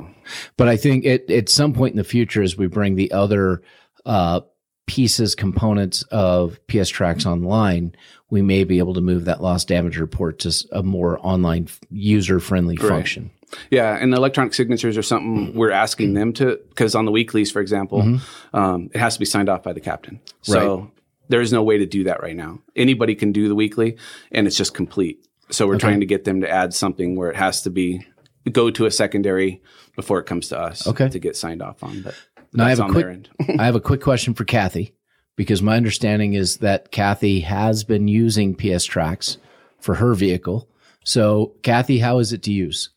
But 0.55 0.69
I 0.69 0.77
think 0.77 1.03
it, 1.03 1.29
at 1.29 1.49
some 1.49 1.73
point 1.73 1.91
in 1.91 1.97
the 1.97 2.03
future, 2.05 2.41
as 2.41 2.57
we 2.57 2.67
bring 2.67 2.95
the 2.95 3.11
other 3.11 3.61
uh, 4.05 4.41
pieces, 4.85 5.35
components 5.35 6.03
of 6.03 6.59
PSTrax 6.67 7.25
online, 7.25 7.95
we 8.29 8.41
may 8.41 8.63
be 8.63 8.79
able 8.79 8.93
to 8.93 9.01
move 9.01 9.25
that 9.25 9.41
loss 9.41 9.65
damage 9.65 9.97
report 9.97 10.39
to 10.39 10.67
a 10.71 10.81
more 10.81 11.19
online 11.25 11.67
user 11.89 12.39
friendly 12.39 12.77
function. 12.77 13.31
Yeah, 13.69 13.95
and 13.95 14.13
electronic 14.13 14.53
signatures 14.53 14.97
are 14.97 15.03
something 15.03 15.53
we're 15.53 15.71
asking 15.71 16.13
them 16.15 16.33
to 16.33 16.59
because 16.69 16.95
on 16.95 17.05
the 17.05 17.11
weeklies, 17.11 17.51
for 17.51 17.61
example, 17.61 18.19
um, 18.53 18.89
it 18.93 18.97
has 18.97 19.13
to 19.13 19.19
be 19.19 19.25
signed 19.25 19.49
off 19.49 19.61
by 19.61 19.73
the 19.73 19.79
captain. 19.79 20.19
So 20.41 20.91
there 21.29 21.41
is 21.41 21.53
no 21.53 21.61
way 21.61 21.77
to 21.77 21.85
do 21.85 22.05
that 22.05 22.23
right 22.23 22.35
now. 22.35 22.59
Anybody 22.75 23.13
can 23.13 23.31
do 23.31 23.47
the 23.47 23.55
weekly, 23.55 23.97
and 24.31 24.47
it's 24.47 24.57
just 24.57 24.73
complete. 24.73 25.23
So 25.51 25.67
we're 25.67 25.77
trying 25.77 25.99
to 25.99 26.07
get 26.07 26.23
them 26.23 26.41
to 26.41 26.49
add 26.49 26.73
something 26.73 27.15
where 27.15 27.29
it 27.29 27.35
has 27.35 27.61
to 27.63 27.69
be 27.69 28.07
go 28.51 28.69
to 28.71 28.85
a 28.85 28.91
secondary 28.91 29.61
before 29.95 30.19
it 30.19 30.25
comes 30.25 30.49
to 30.49 30.59
us 30.59 30.85
Okay. 30.87 31.09
to 31.09 31.19
get 31.19 31.35
signed 31.35 31.61
off 31.61 31.83
on. 31.83 32.01
But 32.01 32.15
Now, 32.53 32.65
I 32.65 32.67
that's 32.69 32.79
have 32.79 32.89
a 32.89 32.91
quick- 32.91 33.05
their 33.05 33.11
end. 33.13 33.29
I 33.59 33.65
have 33.65 33.75
a 33.75 33.79
quick 33.81 34.01
question 34.01 34.33
for 34.33 34.43
Kathy 34.45 34.93
because 35.35 35.61
my 35.61 35.75
understanding 35.77 36.33
is 36.33 36.57
that 36.57 36.91
Kathy 36.91 37.41
has 37.41 37.83
been 37.83 38.07
using 38.07 38.55
PSTrax 38.55 39.37
for 39.79 39.95
her 39.95 40.13
vehicle. 40.13 40.67
So, 41.03 41.53
Kathy, 41.63 41.99
how 41.99 42.19
is 42.19 42.31
it 42.33 42.43
to 42.43 42.51
use? 42.53 42.89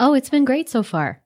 Oh, 0.00 0.14
it's 0.14 0.30
been 0.30 0.44
great 0.44 0.68
so 0.68 0.82
far. 0.82 1.22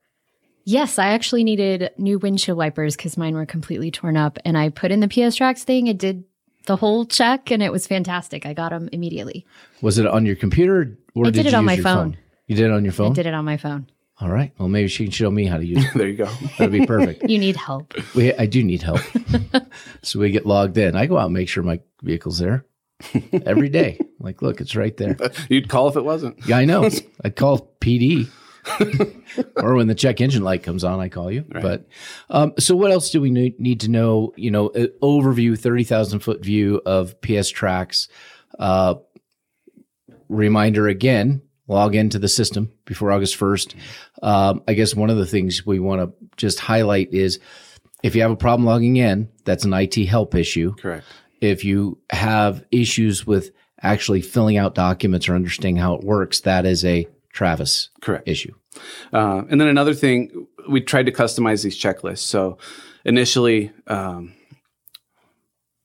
Yes, 0.65 0.99
I 0.99 1.09
actually 1.09 1.43
needed 1.43 1.91
new 1.97 2.19
windshield 2.19 2.59
wipers 2.59 2.95
because 2.97 3.17
mine 3.17 3.35
were 3.35 3.47
completely 3.47 3.91
torn 3.91 4.17
up. 4.17 4.39
And 4.45 4.57
I 4.59 4.69
put 4.69 4.93
in 4.93 5.01
the 5.01 5.09
PSTrax 5.09 5.63
thing. 5.65 5.87
It 5.87 5.99
did 5.99 6.25
the 6.67 6.77
whole 6.77 7.07
check 7.07 7.51
and 7.51 7.63
it 7.63 7.73
was 7.73 7.87
fantastic. 7.87 8.45
I 8.45 8.53
got 8.53 8.69
them 8.71 8.89
immediately. 8.93 9.47
Was 9.81 9.99
it 9.99 10.07
on 10.07 10.27
your 10.27 10.37
computer 10.37 10.97
or 11.15 11.27
I 11.27 11.31
did 11.31 11.47
it 11.47 11.53
you 11.53 11.57
on 11.57 11.65
use 11.65 11.67
my 11.67 11.75
your 11.75 11.83
phone. 11.83 12.17
You 12.51 12.57
did 12.57 12.67
it 12.67 12.73
on 12.73 12.83
your 12.83 12.93
phone? 12.93 13.13
I 13.13 13.15
did 13.15 13.27
it 13.27 13.35
on 13.35 13.45
my 13.45 13.57
phone. 13.57 13.87
All 14.21 14.29
right. 14.29 14.53
Well, 14.59 14.69
maybe 14.69 14.89
she 14.89 15.05
can 15.05 15.13
show 15.13 15.31
me 15.31 15.47
how 15.47 15.59
to 15.59 15.65
use 15.65 15.85
it. 15.85 15.91
there 15.95 16.09
you 16.09 16.17
go. 16.17 16.29
That'd 16.59 16.73
be 16.73 16.85
perfect. 16.85 17.31
You 17.31 17.39
need 17.39 17.55
help. 17.55 17.95
We, 18.13 18.35
I 18.35 18.47
do 18.47 18.65
need 18.65 18.83
help. 18.83 18.99
so 20.03 20.19
we 20.19 20.33
get 20.33 20.47
logged 20.47 20.77
in. 20.77 20.97
I 20.97 21.07
go 21.07 21.17
out 21.17 21.27
and 21.27 21.35
make 21.35 21.49
sure 21.49 21.63
my 21.63 21.79
vehicle's 22.03 22.41
there 22.41 22.65
every 23.33 23.69
day. 23.69 24.01
Like, 24.23 24.43
look, 24.43 24.61
it's 24.61 24.77
right 24.77 24.95
there. 24.99 25.17
You'd 25.49 25.71
call 25.71 25.89
if 25.89 25.97
it 25.97 26.05
wasn't. 26.05 26.47
Yeah, 26.47 26.59
I 26.59 26.67
know. 26.67 26.91
I'd 27.25 27.37
call 27.37 27.75
PD. 27.81 28.29
or 29.57 29.75
when 29.75 29.87
the 29.87 29.95
check 29.95 30.21
engine 30.21 30.43
light 30.43 30.63
comes 30.63 30.85
on, 30.85 31.01
I 31.01 31.09
call 31.09 31.33
you. 31.33 31.47
But 31.49 31.89
um, 32.29 32.53
so, 32.59 32.77
what 32.77 32.91
else 32.91 33.09
do 33.09 33.23
we 33.23 33.31
need, 33.31 33.59
need 33.59 33.81
to 33.81 33.91
know? 33.91 34.35
You 34.37 34.51
know, 34.51 34.67
uh, 34.69 34.89
overview, 35.03 35.59
thirty 35.59 35.85
thousand 35.85 36.19
foot 36.19 36.45
view 36.45 36.83
of 36.85 37.19
PSTrax. 37.23 38.09
Uh, 38.59 38.97
reminder 40.29 40.87
again: 40.87 41.41
log 41.71 41.95
into 41.95 42.19
the 42.19 42.29
system 42.29 42.73
before 42.85 43.13
August 43.13 43.37
first. 43.37 43.75
Um, 44.23 44.63
I 44.67 44.75
guess 44.75 44.95
one 44.95 45.09
of 45.09 45.17
the 45.17 45.27
things 45.27 45.65
we 45.65 45.79
want 45.79 46.01
to 46.03 46.27
just 46.37 46.59
highlight 46.59 47.15
is 47.15 47.39
if 48.03 48.15
you 48.15 48.23
have 48.23 48.31
a 48.31 48.37
problem 48.37 48.67
logging 48.67 48.97
in, 48.97 49.29
that's 49.45 49.65
an 49.65 49.73
IT 49.73 49.95
help 50.07 50.35
issue. 50.35 50.75
Correct. 50.75 51.07
If 51.41 51.65
you 51.65 51.99
have 52.11 52.65
issues 52.71 53.27
with 53.27 53.53
actually 53.81 54.21
filling 54.21 54.59
out 54.59 54.75
documents 54.75 55.29
or 55.29 55.35
understanding 55.35 55.77
how 55.77 55.95
it 55.95 56.05
works, 56.05 56.41
that 56.41 56.67
is 56.67 56.85
a 56.85 57.07
Travis 57.33 57.91
Correct. 58.01 58.27
issue. 58.29 58.53
Uh, 59.13 59.43
and 59.49 59.61
then 59.61 59.69
another 59.69 59.95
thing, 59.95 60.47
we 60.69 60.81
tried 60.81 61.07
to 61.07 61.13
customize 61.13 61.63
these 61.63 61.81
checklists. 61.81 62.19
So 62.19 62.59
initially, 63.05 63.73
um, 63.87 64.35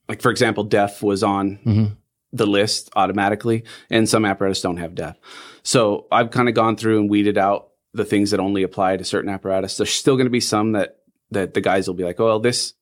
like 0.10 0.22
for 0.22 0.32
example, 0.32 0.64
DEF 0.64 1.04
was 1.04 1.24
on 1.24 1.60
Mm-hmm. 1.66 1.94
The 2.36 2.46
list 2.46 2.90
automatically, 2.96 3.64
and 3.90 4.08
some 4.10 4.26
apparatus 4.26 4.62
don't 4.62 4.78
have 4.78 4.94
DEF. 4.96 5.16
So 5.64 6.06
I've 6.12 6.32
kind 6.32 6.50
of 6.50 6.56
gone 6.56 6.76
through 6.76 7.00
and 7.00 7.10
weeded 7.10 7.38
out 7.38 7.70
the 7.94 8.06
things 8.06 8.32
that 8.32 8.40
only 8.40 8.64
apply 8.64 8.98
to 8.98 9.04
certain 9.06 9.30
apparatus. 9.30 9.78
There's 9.78 9.90
still 9.94 10.16
going 10.16 10.26
to 10.26 10.32
be 10.32 10.42
some 10.42 10.74
that 10.74 10.98
that 11.32 11.54
the 11.54 11.62
guys 11.62 11.88
will 11.88 11.96
be 11.96 12.04
like, 12.04 12.20
"Oh, 12.20 12.26
well, 12.26 12.40
this 12.40 12.74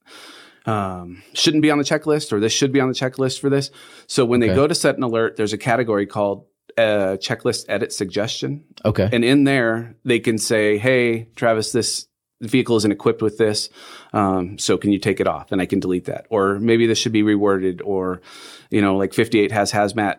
um, 0.66 1.22
shouldn't 1.34 1.62
be 1.62 1.72
on 1.72 1.78
the 1.78 1.84
checklist, 1.84 2.32
or 2.34 2.40
this 2.40 2.52
should 2.54 2.72
be 2.72 2.80
on 2.80 2.88
the 2.88 2.94
checklist 2.94 3.40
for 3.40 3.50
this." 3.50 3.70
So 4.08 4.26
when 4.26 4.42
Okay. 4.42 4.50
they 4.50 4.56
go 4.56 4.68
to 4.68 4.76
set 4.76 4.98
an 4.98 5.04
alert, 5.04 5.36
there's 5.38 5.54
a 5.54 5.58
category 5.58 6.06
called 6.06 6.46
uh, 6.78 7.18
checklist 7.22 7.66
edit 7.70 7.94
suggestion. 7.94 8.66
Okay. 8.84 9.08
And 9.12 9.24
in 9.24 9.44
there, 9.44 9.96
they 10.04 10.20
can 10.20 10.38
say, 10.38 10.78
"Hey, 10.78 11.30
Travis, 11.36 11.72
this 11.72 12.08
vehicle 12.50 12.76
isn't 12.78 12.92
equipped 12.92 13.22
with 13.22 13.38
this, 13.38 13.70
um, 14.14 14.58
so 14.58 14.78
can 14.78 14.92
you 14.92 15.00
take 15.00 15.20
it 15.20 15.28
off?" 15.28 15.52
And 15.52 15.62
I 15.62 15.66
can 15.66 15.80
delete 15.80 16.06
that. 16.06 16.26
Or 16.30 16.60
maybe 16.60 16.86
this 16.88 16.98
should 16.98 17.12
be 17.14 17.24
reworded. 17.24 17.82
Or, 17.84 18.22
you 18.70 18.82
know, 18.82 18.98
like 18.98 19.14
58 19.14 19.52
has 19.52 19.72
hazmat 19.72 20.18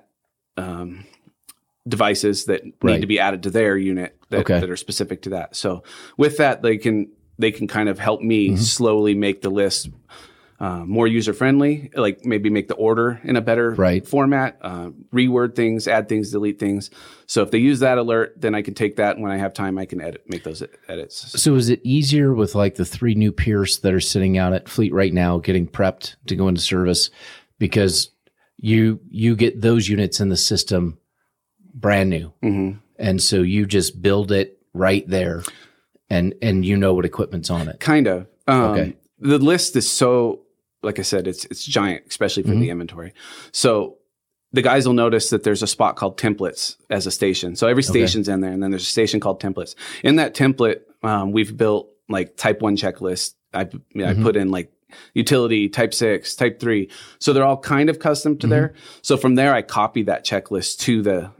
um, 0.56 1.04
devices 1.86 2.46
that 2.46 2.62
Right. 2.82 2.94
need 2.94 3.00
to 3.02 3.06
be 3.06 3.18
added 3.18 3.42
to 3.42 3.50
their 3.50 3.76
unit 3.76 4.16
that, 4.30 4.40
Okay. 4.40 4.60
that 4.60 4.70
are 4.70 4.76
specific 4.76 5.22
to 5.22 5.30
that. 5.30 5.54
So 5.56 5.82
with 6.16 6.36
that, 6.38 6.62
they 6.62 6.78
can 6.78 7.08
they 7.36 7.50
can 7.50 7.66
kind 7.66 7.88
of 7.88 7.98
help 7.98 8.20
me 8.22 8.50
Mm-hmm. 8.50 8.56
slowly 8.58 9.14
make 9.14 9.42
the 9.42 9.50
list. 9.50 9.88
Uh, 10.60 10.84
more 10.86 11.08
user 11.08 11.32
friendly, 11.32 11.90
like 11.96 12.24
maybe 12.24 12.48
make 12.48 12.68
the 12.68 12.74
order 12.76 13.20
in 13.24 13.34
a 13.34 13.40
better 13.40 13.70
Right. 13.72 14.06
format, 14.06 14.56
uh, 14.62 14.90
reword 15.12 15.56
things, 15.56 15.88
add 15.88 16.08
things, 16.08 16.30
delete 16.30 16.60
things. 16.60 16.90
So 17.26 17.42
if 17.42 17.50
they 17.50 17.58
use 17.58 17.80
that 17.80 17.98
alert, 17.98 18.40
then 18.40 18.54
I 18.54 18.62
can 18.62 18.72
take 18.72 18.94
that, 18.96 19.16
and 19.16 19.22
when 19.24 19.32
I 19.32 19.36
have 19.38 19.52
time, 19.52 19.78
I 19.78 19.84
can 19.84 20.00
edit, 20.00 20.22
make 20.28 20.44
those 20.44 20.62
edits. 20.88 21.42
So 21.42 21.56
is 21.56 21.70
it 21.70 21.80
easier 21.82 22.32
with 22.32 22.54
like 22.54 22.76
the 22.76 22.84
three 22.84 23.16
new 23.16 23.32
Pierce 23.32 23.78
that 23.78 23.92
are 23.92 24.00
sitting 24.00 24.38
out 24.38 24.52
at 24.52 24.68
Fleet 24.68 24.92
right 24.94 25.12
now, 25.12 25.38
getting 25.38 25.66
prepped 25.66 26.14
to 26.26 26.36
go 26.36 26.46
into 26.46 26.60
service, 26.60 27.10
because 27.58 28.10
you 28.56 29.00
you 29.10 29.34
get 29.34 29.60
those 29.60 29.88
units 29.88 30.20
in 30.20 30.28
the 30.28 30.36
system 30.36 30.98
brand 31.74 32.10
new, 32.10 32.32
hmm 32.42 32.70
and 32.96 33.20
so 33.20 33.42
you 33.42 33.66
just 33.66 34.00
build 34.00 34.30
it 34.30 34.56
right 34.72 35.06
there, 35.08 35.42
and 36.08 36.32
and 36.40 36.64
you 36.64 36.76
know 36.76 36.94
what 36.94 37.04
equipment's 37.04 37.50
on 37.50 37.68
it. 37.68 37.80
Kind 37.80 38.06
of. 38.06 38.28
Um, 38.46 38.62
Okay. 38.70 38.96
The 39.18 39.38
list 39.38 39.74
is 39.76 39.88
so, 39.90 40.42
like 40.84 40.98
I 40.98 41.02
said, 41.02 41.26
it's 41.26 41.44
it's 41.46 41.64
giant, 41.64 42.04
especially 42.08 42.42
for 42.42 42.50
Mm-hmm. 42.50 42.60
the 42.60 42.70
inventory. 42.70 43.12
So 43.52 43.98
the 44.52 44.62
guys 44.62 44.86
will 44.86 44.94
notice 44.94 45.30
that 45.30 45.42
there's 45.42 45.62
a 45.62 45.66
spot 45.66 45.96
called 45.96 46.16
templates 46.16 46.76
as 46.88 47.06
a 47.06 47.10
station. 47.10 47.56
So 47.56 47.66
every 47.66 47.82
station's 47.82 48.28
in 48.28 48.40
there, 48.40 48.52
and 48.52 48.62
then 48.62 48.70
there's 48.70 48.82
a 48.82 48.86
station 48.86 49.18
called 49.20 49.40
templates. 49.40 49.74
In 50.04 50.16
that 50.16 50.34
template, 50.34 50.80
um, 51.02 51.32
we've 51.32 51.56
built 51.56 51.88
like 52.08 52.36
type 52.36 52.60
one 52.62 52.76
checklist. 52.76 53.34
I 53.52 53.60
I 53.60 53.64
Mm-hmm. 53.64 54.22
put 54.22 54.36
in 54.36 54.50
like 54.50 54.70
utility 55.12 55.68
type 55.68 55.92
six, 55.92 56.36
type 56.36 56.60
three. 56.60 56.88
So 57.18 57.32
they're 57.32 57.44
all 57.44 57.56
kind 57.58 57.90
of 57.90 57.98
custom 57.98 58.38
to 58.38 58.46
there. 58.46 58.74
So 59.02 59.16
from 59.16 59.34
there, 59.34 59.52
I 59.52 59.62
copy 59.62 60.04
that 60.04 60.24
checklist 60.24 60.78
to 60.80 61.02
the 61.02 61.30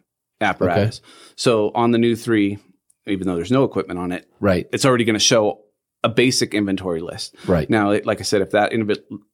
apparatus. 0.41 1.01
So 1.37 1.71
on 1.75 1.93
the 1.93 1.99
new 1.99 2.17
three, 2.17 2.59
even 3.07 3.27
though 3.29 3.37
there's 3.37 3.53
no 3.53 3.65
equipment 3.65 3.99
on 4.01 4.11
it, 4.13 4.29
Right, 4.41 4.69
it's 4.73 4.85
already 4.85 5.05
going 5.05 5.15
to 5.15 5.21
show 5.21 5.61
a 6.05 6.09
basic 6.09 6.55
inventory 6.55 7.01
list. 7.01 7.35
right, 7.49 7.69
Now, 7.69 7.91
it- 7.91 8.07
like 8.07 8.21
I 8.21 8.23
said, 8.25 8.43
if 8.43 8.51
that 8.53 8.73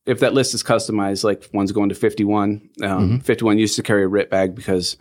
if 0.06 0.20
that 0.20 0.32
list 0.34 0.54
is 0.54 0.62
customized, 0.62 1.24
like 1.24 1.48
one's 1.52 1.72
going 1.72 1.88
to 1.90 1.94
51, 1.94 2.70
um, 2.82 3.20
51 3.20 3.58
used 3.58 3.76
to 3.76 3.82
carry 3.82 4.04
a 4.04 4.08
RIT 4.08 4.30
bag 4.30 4.54
because 4.54 4.96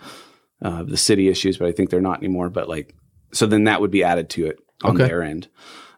uh, 0.65 0.81
of 0.81 0.89
the 0.89 0.97
city 0.97 1.29
issues, 1.29 1.57
but 1.57 1.67
I 1.69 1.71
think 1.71 1.89
they're 1.89 2.01
not 2.01 2.17
anymore. 2.19 2.49
But 2.49 2.67
like, 2.67 2.93
so 3.31 3.45
then 3.45 3.63
that 3.65 3.79
would 3.81 3.91
be 3.91 4.03
added 4.03 4.29
to 4.31 4.47
it 4.47 4.59
on 4.83 4.95
Okay. 4.95 5.07
their 5.07 5.23
end. 5.23 5.47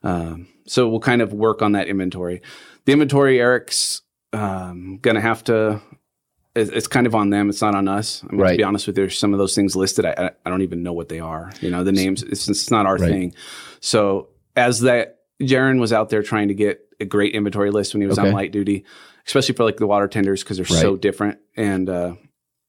Um, 0.04 0.48
so 0.68 0.88
we'll 0.90 1.00
kind 1.00 1.22
of 1.22 1.34
work 1.34 1.62
on 1.64 1.72
that 1.72 1.88
inventory. 1.88 2.42
The 2.86 2.92
inventory, 2.92 3.40
Eric's 3.40 4.02
um, 4.34 5.00
going 5.02 5.16
to 5.16 5.22
have 5.22 5.44
to. 5.46 5.82
it- 6.54 6.74
It's 6.74 6.88
kind 6.88 7.08
of 7.08 7.16
on 7.16 7.30
them. 7.32 7.50
It's 7.50 7.62
not 7.62 7.76
on 7.76 7.88
us. 7.88 8.24
I 8.28 8.32
mean, 8.34 8.42
Right. 8.42 8.52
to 8.52 8.58
be 8.58 8.64
honest 8.64 8.86
with 8.88 8.98
you, 8.98 9.04
there's 9.04 9.18
some 9.18 9.32
of 9.34 9.40
those 9.40 9.56
things 9.56 9.76
listed. 9.76 10.06
I, 10.06 10.14
I- 10.18 10.32
I 10.46 10.50
don't 10.50 10.62
even 10.64 10.84
know 10.84 10.94
what 10.94 11.08
they 11.10 11.20
are. 11.22 11.52
You 11.62 11.70
know, 11.72 11.84
the 11.86 11.92
names. 11.94 12.22
It's, 12.24 12.48
it's 12.50 12.70
not 12.70 12.86
our 12.86 12.98
Right. 12.98 13.10
thing. 13.10 13.34
So 13.80 14.28
as 14.56 14.82
that, 14.82 15.20
Jaron 15.42 15.80
was 15.80 15.92
out 15.94 16.10
there 16.10 16.24
trying 16.24 16.48
to 16.50 16.54
get 16.54 16.82
a 17.00 17.06
great 17.06 17.34
inventory 17.34 17.72
list 17.72 17.94
when 17.94 18.02
he 18.02 18.08
was 18.08 18.18
Okay. 18.20 18.28
on 18.30 18.34
light 18.34 18.52
duty, 18.52 18.86
especially 19.26 19.56
for 19.56 19.64
like 19.64 19.78
the 19.78 19.88
water 19.88 20.08
tenders 20.08 20.44
because 20.44 20.58
they're 20.58 20.66
so 20.66 20.96
different. 20.96 21.40
And 21.58 21.90
uh, 21.90 22.16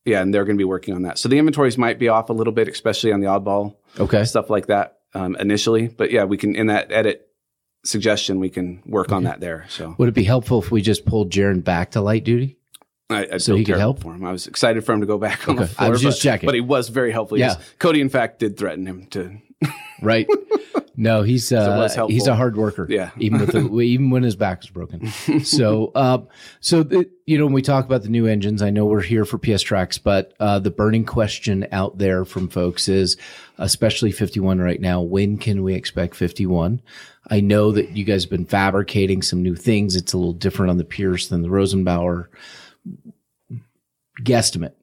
yeah, 0.05 0.21
and 0.23 0.33
they're 0.35 0.45
going 0.45 0.57
to 0.57 0.61
be 0.61 0.65
working 0.65 0.95
on 0.95 1.03
that. 1.03 1.19
So 1.19 1.29
the 1.29 1.39
inventories 1.39 1.77
might 1.79 1.99
be 1.99 2.09
off 2.09 2.31
a 2.31 2.33
little 2.33 2.53
bit, 2.53 2.69
especially 2.69 3.13
on 3.13 3.21
the 3.21 3.27
oddball 3.27 3.77
okay, 4.01 4.25
stuff 4.25 4.51
like 4.51 4.67
that 4.67 4.99
um, 5.15 5.37
initially. 5.37 5.89
But 5.89 6.11
yeah, 6.11 6.25
we 6.25 6.37
can 6.37 6.57
in 6.57 6.67
that 6.69 6.91
edit 6.91 7.29
suggestion 7.85 8.39
we 8.39 8.49
can 8.49 8.83
work 8.87 9.11
on 9.13 9.25
that 9.25 9.41
there. 9.41 9.67
So 9.69 9.95
Would 9.99 10.09
it 10.09 10.15
be 10.15 10.25
helpful 10.25 10.61
if 10.63 10.71
we 10.71 10.83
just 10.83 11.05
pulled 11.05 11.31
Jaron 11.31 11.65
back 11.65 11.93
to 11.93 12.01
light 12.01 12.25
duty? 12.25 12.59
I, 13.11 13.27
I 13.35 13.37
So 13.39 13.57
he 13.57 13.65
could 13.65 13.77
help? 13.79 14.01
for 14.01 14.15
him. 14.15 14.25
I 14.25 14.33
was 14.33 14.47
excited 14.47 14.85
for 14.85 14.93
him 14.93 15.01
to 15.01 15.07
go 15.07 15.19
back 15.19 15.49
on 15.49 15.57
Okay. 15.57 15.65
the 15.65 15.69
floor. 15.75 15.87
I 15.89 15.91
was 15.91 16.01
just 16.01 16.21
but, 16.21 16.23
checking. 16.23 16.47
but 16.47 16.55
he 16.55 16.61
was 16.61 16.89
very 16.89 17.11
helpful. 17.11 17.37
Yeah. 17.39 17.49
Yes. 17.59 17.75
Cody, 17.79 18.01
in 18.01 18.09
fact, 18.09 18.39
did 18.39 18.57
threaten 18.57 18.87
him 18.87 19.07
to. 19.11 19.37
Right. 20.01 20.27
No, 20.97 21.23
he's 21.23 21.53
uh, 21.53 22.07
he's 22.09 22.27
a 22.27 22.35
hard 22.35 22.57
worker. 22.57 22.87
Yeah. 22.89 23.11
even 23.19 23.41
with 23.41 23.53
the, 23.53 23.71
even 23.81 24.11
when 24.11 24.23
his 24.23 24.37
back 24.37 24.63
is 24.63 24.71
broken. 24.71 25.07
So, 25.43 25.91
um, 25.95 26.29
so 26.61 26.83
the, 26.83 27.09
you 27.25 27.39
know, 27.39 27.45
when 27.45 27.55
we 27.55 27.63
talk 27.63 27.85
about 27.87 28.03
the 28.03 28.09
new 28.09 28.27
engines, 28.27 28.63
I 28.63 28.71
know 28.71 28.85
we're 28.85 29.01
here 29.01 29.25
for 29.25 29.39
PSTrax, 29.39 30.03
but 30.03 30.35
uh, 30.39 30.59
the 30.59 30.71
burning 30.71 31.05
question 31.05 31.67
out 31.73 31.99
there 31.99 32.25
from 32.25 32.49
folks 32.49 32.89
is, 32.89 33.17
especially 33.59 34.13
51 34.13 34.59
right 34.59 34.81
now, 34.81 35.01
when 35.01 35.39
can 35.39 35.63
we 35.63 35.75
expect 35.75 36.15
51? 36.15 36.83
I 37.31 37.41
know 37.41 37.73
that 37.73 37.97
you 37.97 38.05
guys 38.05 38.25
have 38.25 38.31
been 38.31 38.45
fabricating 38.45 39.23
some 39.23 39.43
new 39.43 39.55
things. 39.55 39.97
It's 39.97 40.13
a 40.13 40.19
little 40.19 40.33
different 40.33 40.71
on 40.71 40.77
the 40.77 40.85
Pierce 40.85 41.29
than 41.29 41.43
the 41.43 41.49
Rosenbauer. 41.49 42.27
Guesstimate, 44.21 44.75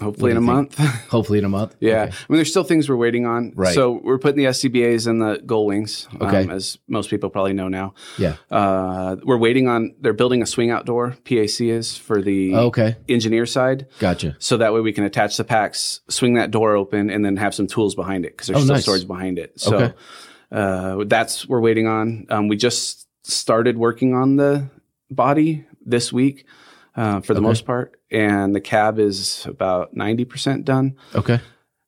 Hopefully 0.00 0.32
in 0.32 0.36
a 0.36 0.40
you 0.40 0.46
month. 0.46 0.76
hopefully 1.08 1.38
in 1.38 1.44
a 1.44 1.48
month. 1.48 1.76
Yeah, 1.78 2.02
Okay. 2.04 2.12
I 2.12 2.32
mean, 2.32 2.36
there's 2.38 2.50
still 2.50 2.64
things 2.64 2.88
we're 2.88 2.96
waiting 2.96 3.26
on. 3.26 3.52
Right. 3.54 3.74
So 3.74 4.00
we're 4.02 4.18
putting 4.18 4.38
the 4.38 4.46
SCBA's 4.50 5.06
in 5.06 5.20
the 5.20 5.40
gull 5.46 5.66
wings, 5.66 6.08
um, 6.20 6.26
Okay. 6.26 6.50
as 6.52 6.78
most 6.88 7.10
people 7.10 7.30
probably 7.30 7.52
know 7.52 7.68
now. 7.68 7.94
Yeah. 8.18 8.34
Uh, 8.50 9.16
we're 9.22 9.38
waiting 9.38 9.68
on. 9.68 9.94
They're 10.00 10.12
building 10.12 10.42
a 10.42 10.46
swing 10.46 10.70
outdoor. 10.70 11.16
PAC 11.24 11.60
is 11.60 11.96
for 11.96 12.20
the 12.22 12.56
Okay. 12.56 12.96
engineer 13.08 13.46
side, 13.46 13.86
Gotcha. 14.00 14.34
so 14.40 14.56
that 14.56 14.74
way 14.74 14.80
we 14.80 14.92
can 14.92 15.04
attach 15.04 15.36
the 15.36 15.44
packs, 15.44 16.00
swing 16.08 16.34
that 16.34 16.50
door 16.50 16.74
open, 16.74 17.08
and 17.08 17.24
then 17.24 17.36
have 17.36 17.54
some 17.54 17.68
tools 17.68 17.94
behind 17.94 18.24
it 18.24 18.32
because 18.32 18.48
there's 18.48 18.58
Oh, 18.58 18.62
still 18.64 18.74
nice. 18.74 18.82
storage 18.82 19.06
behind 19.06 19.38
it. 19.38 19.60
So 19.60 19.76
Okay. 19.76 19.94
uh, 20.50 21.04
that's 21.06 21.48
we're 21.48 21.60
waiting 21.60 21.86
on. 21.86 22.26
Um, 22.30 22.48
we 22.48 22.56
just 22.56 23.06
started 23.22 23.78
working 23.78 24.12
on 24.12 24.36
the 24.36 24.70
body 25.10 25.66
this 25.86 26.12
week. 26.12 26.46
Uh, 26.96 27.20
for 27.20 27.34
the 27.34 27.40
Okay. 27.40 27.48
most 27.48 27.66
part, 27.66 27.96
and 28.14 28.54
the 28.54 28.60
cab 28.60 28.98
is 28.98 29.44
about 29.46 29.94
ninety 29.94 30.24
percent 30.24 30.64
done. 30.64 30.96
Okay. 31.14 31.40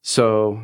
So 0.03 0.61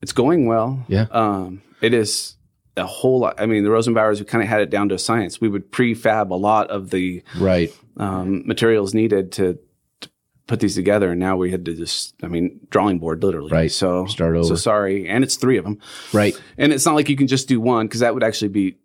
it's 0.00 0.12
going 0.12 0.46
well. 0.46 0.84
Yeah. 0.88 1.06
Um, 1.10 1.62
it 1.80 1.94
is 1.94 2.36
a 2.76 2.86
whole 2.86 3.20
lot. 3.20 3.40
I 3.40 3.46
mean, 3.46 3.64
the 3.64 3.70
Rosenbauers, 3.70 4.18
we 4.18 4.24
kind 4.24 4.42
of 4.42 4.48
had 4.48 4.60
it 4.62 4.70
down 4.70 4.88
to 4.88 4.94
a 4.94 4.98
science. 4.98 5.40
We 5.40 5.48
would 5.48 5.70
prefab 5.70 6.32
a 6.32 6.34
lot 6.34 6.70
of 6.70 6.90
the 6.90 7.22
Right. 7.38 7.70
um, 7.98 8.46
materials 8.46 8.94
needed 8.94 9.30
to, 9.32 9.58
to 10.00 10.08
put 10.46 10.60
these 10.60 10.74
together. 10.74 11.10
And 11.10 11.20
now 11.20 11.36
we 11.36 11.50
had 11.50 11.64
to 11.66 11.74
just, 11.74 12.14
I 12.22 12.28
mean, 12.28 12.60
drawing 12.70 12.98
board 12.98 13.22
literally. 13.22 13.52
Right. 13.52 13.70
So 13.70 14.06
Start 14.06 14.36
over. 14.36 14.44
So 14.48 14.54
sorry. 14.56 15.06
And 15.08 15.22
it's 15.22 15.36
three 15.36 15.58
of 15.58 15.64
them. 15.64 15.78
Right. 16.14 16.34
And 16.56 16.72
it's 16.72 16.86
not 16.86 16.94
like 16.94 17.08
you 17.10 17.16
can 17.16 17.26
just 17.26 17.46
do 17.46 17.60
one 17.60 17.86
because 17.86 18.00
that 18.00 18.14
would 18.14 18.24
actually 18.24 18.48
be 18.48 18.76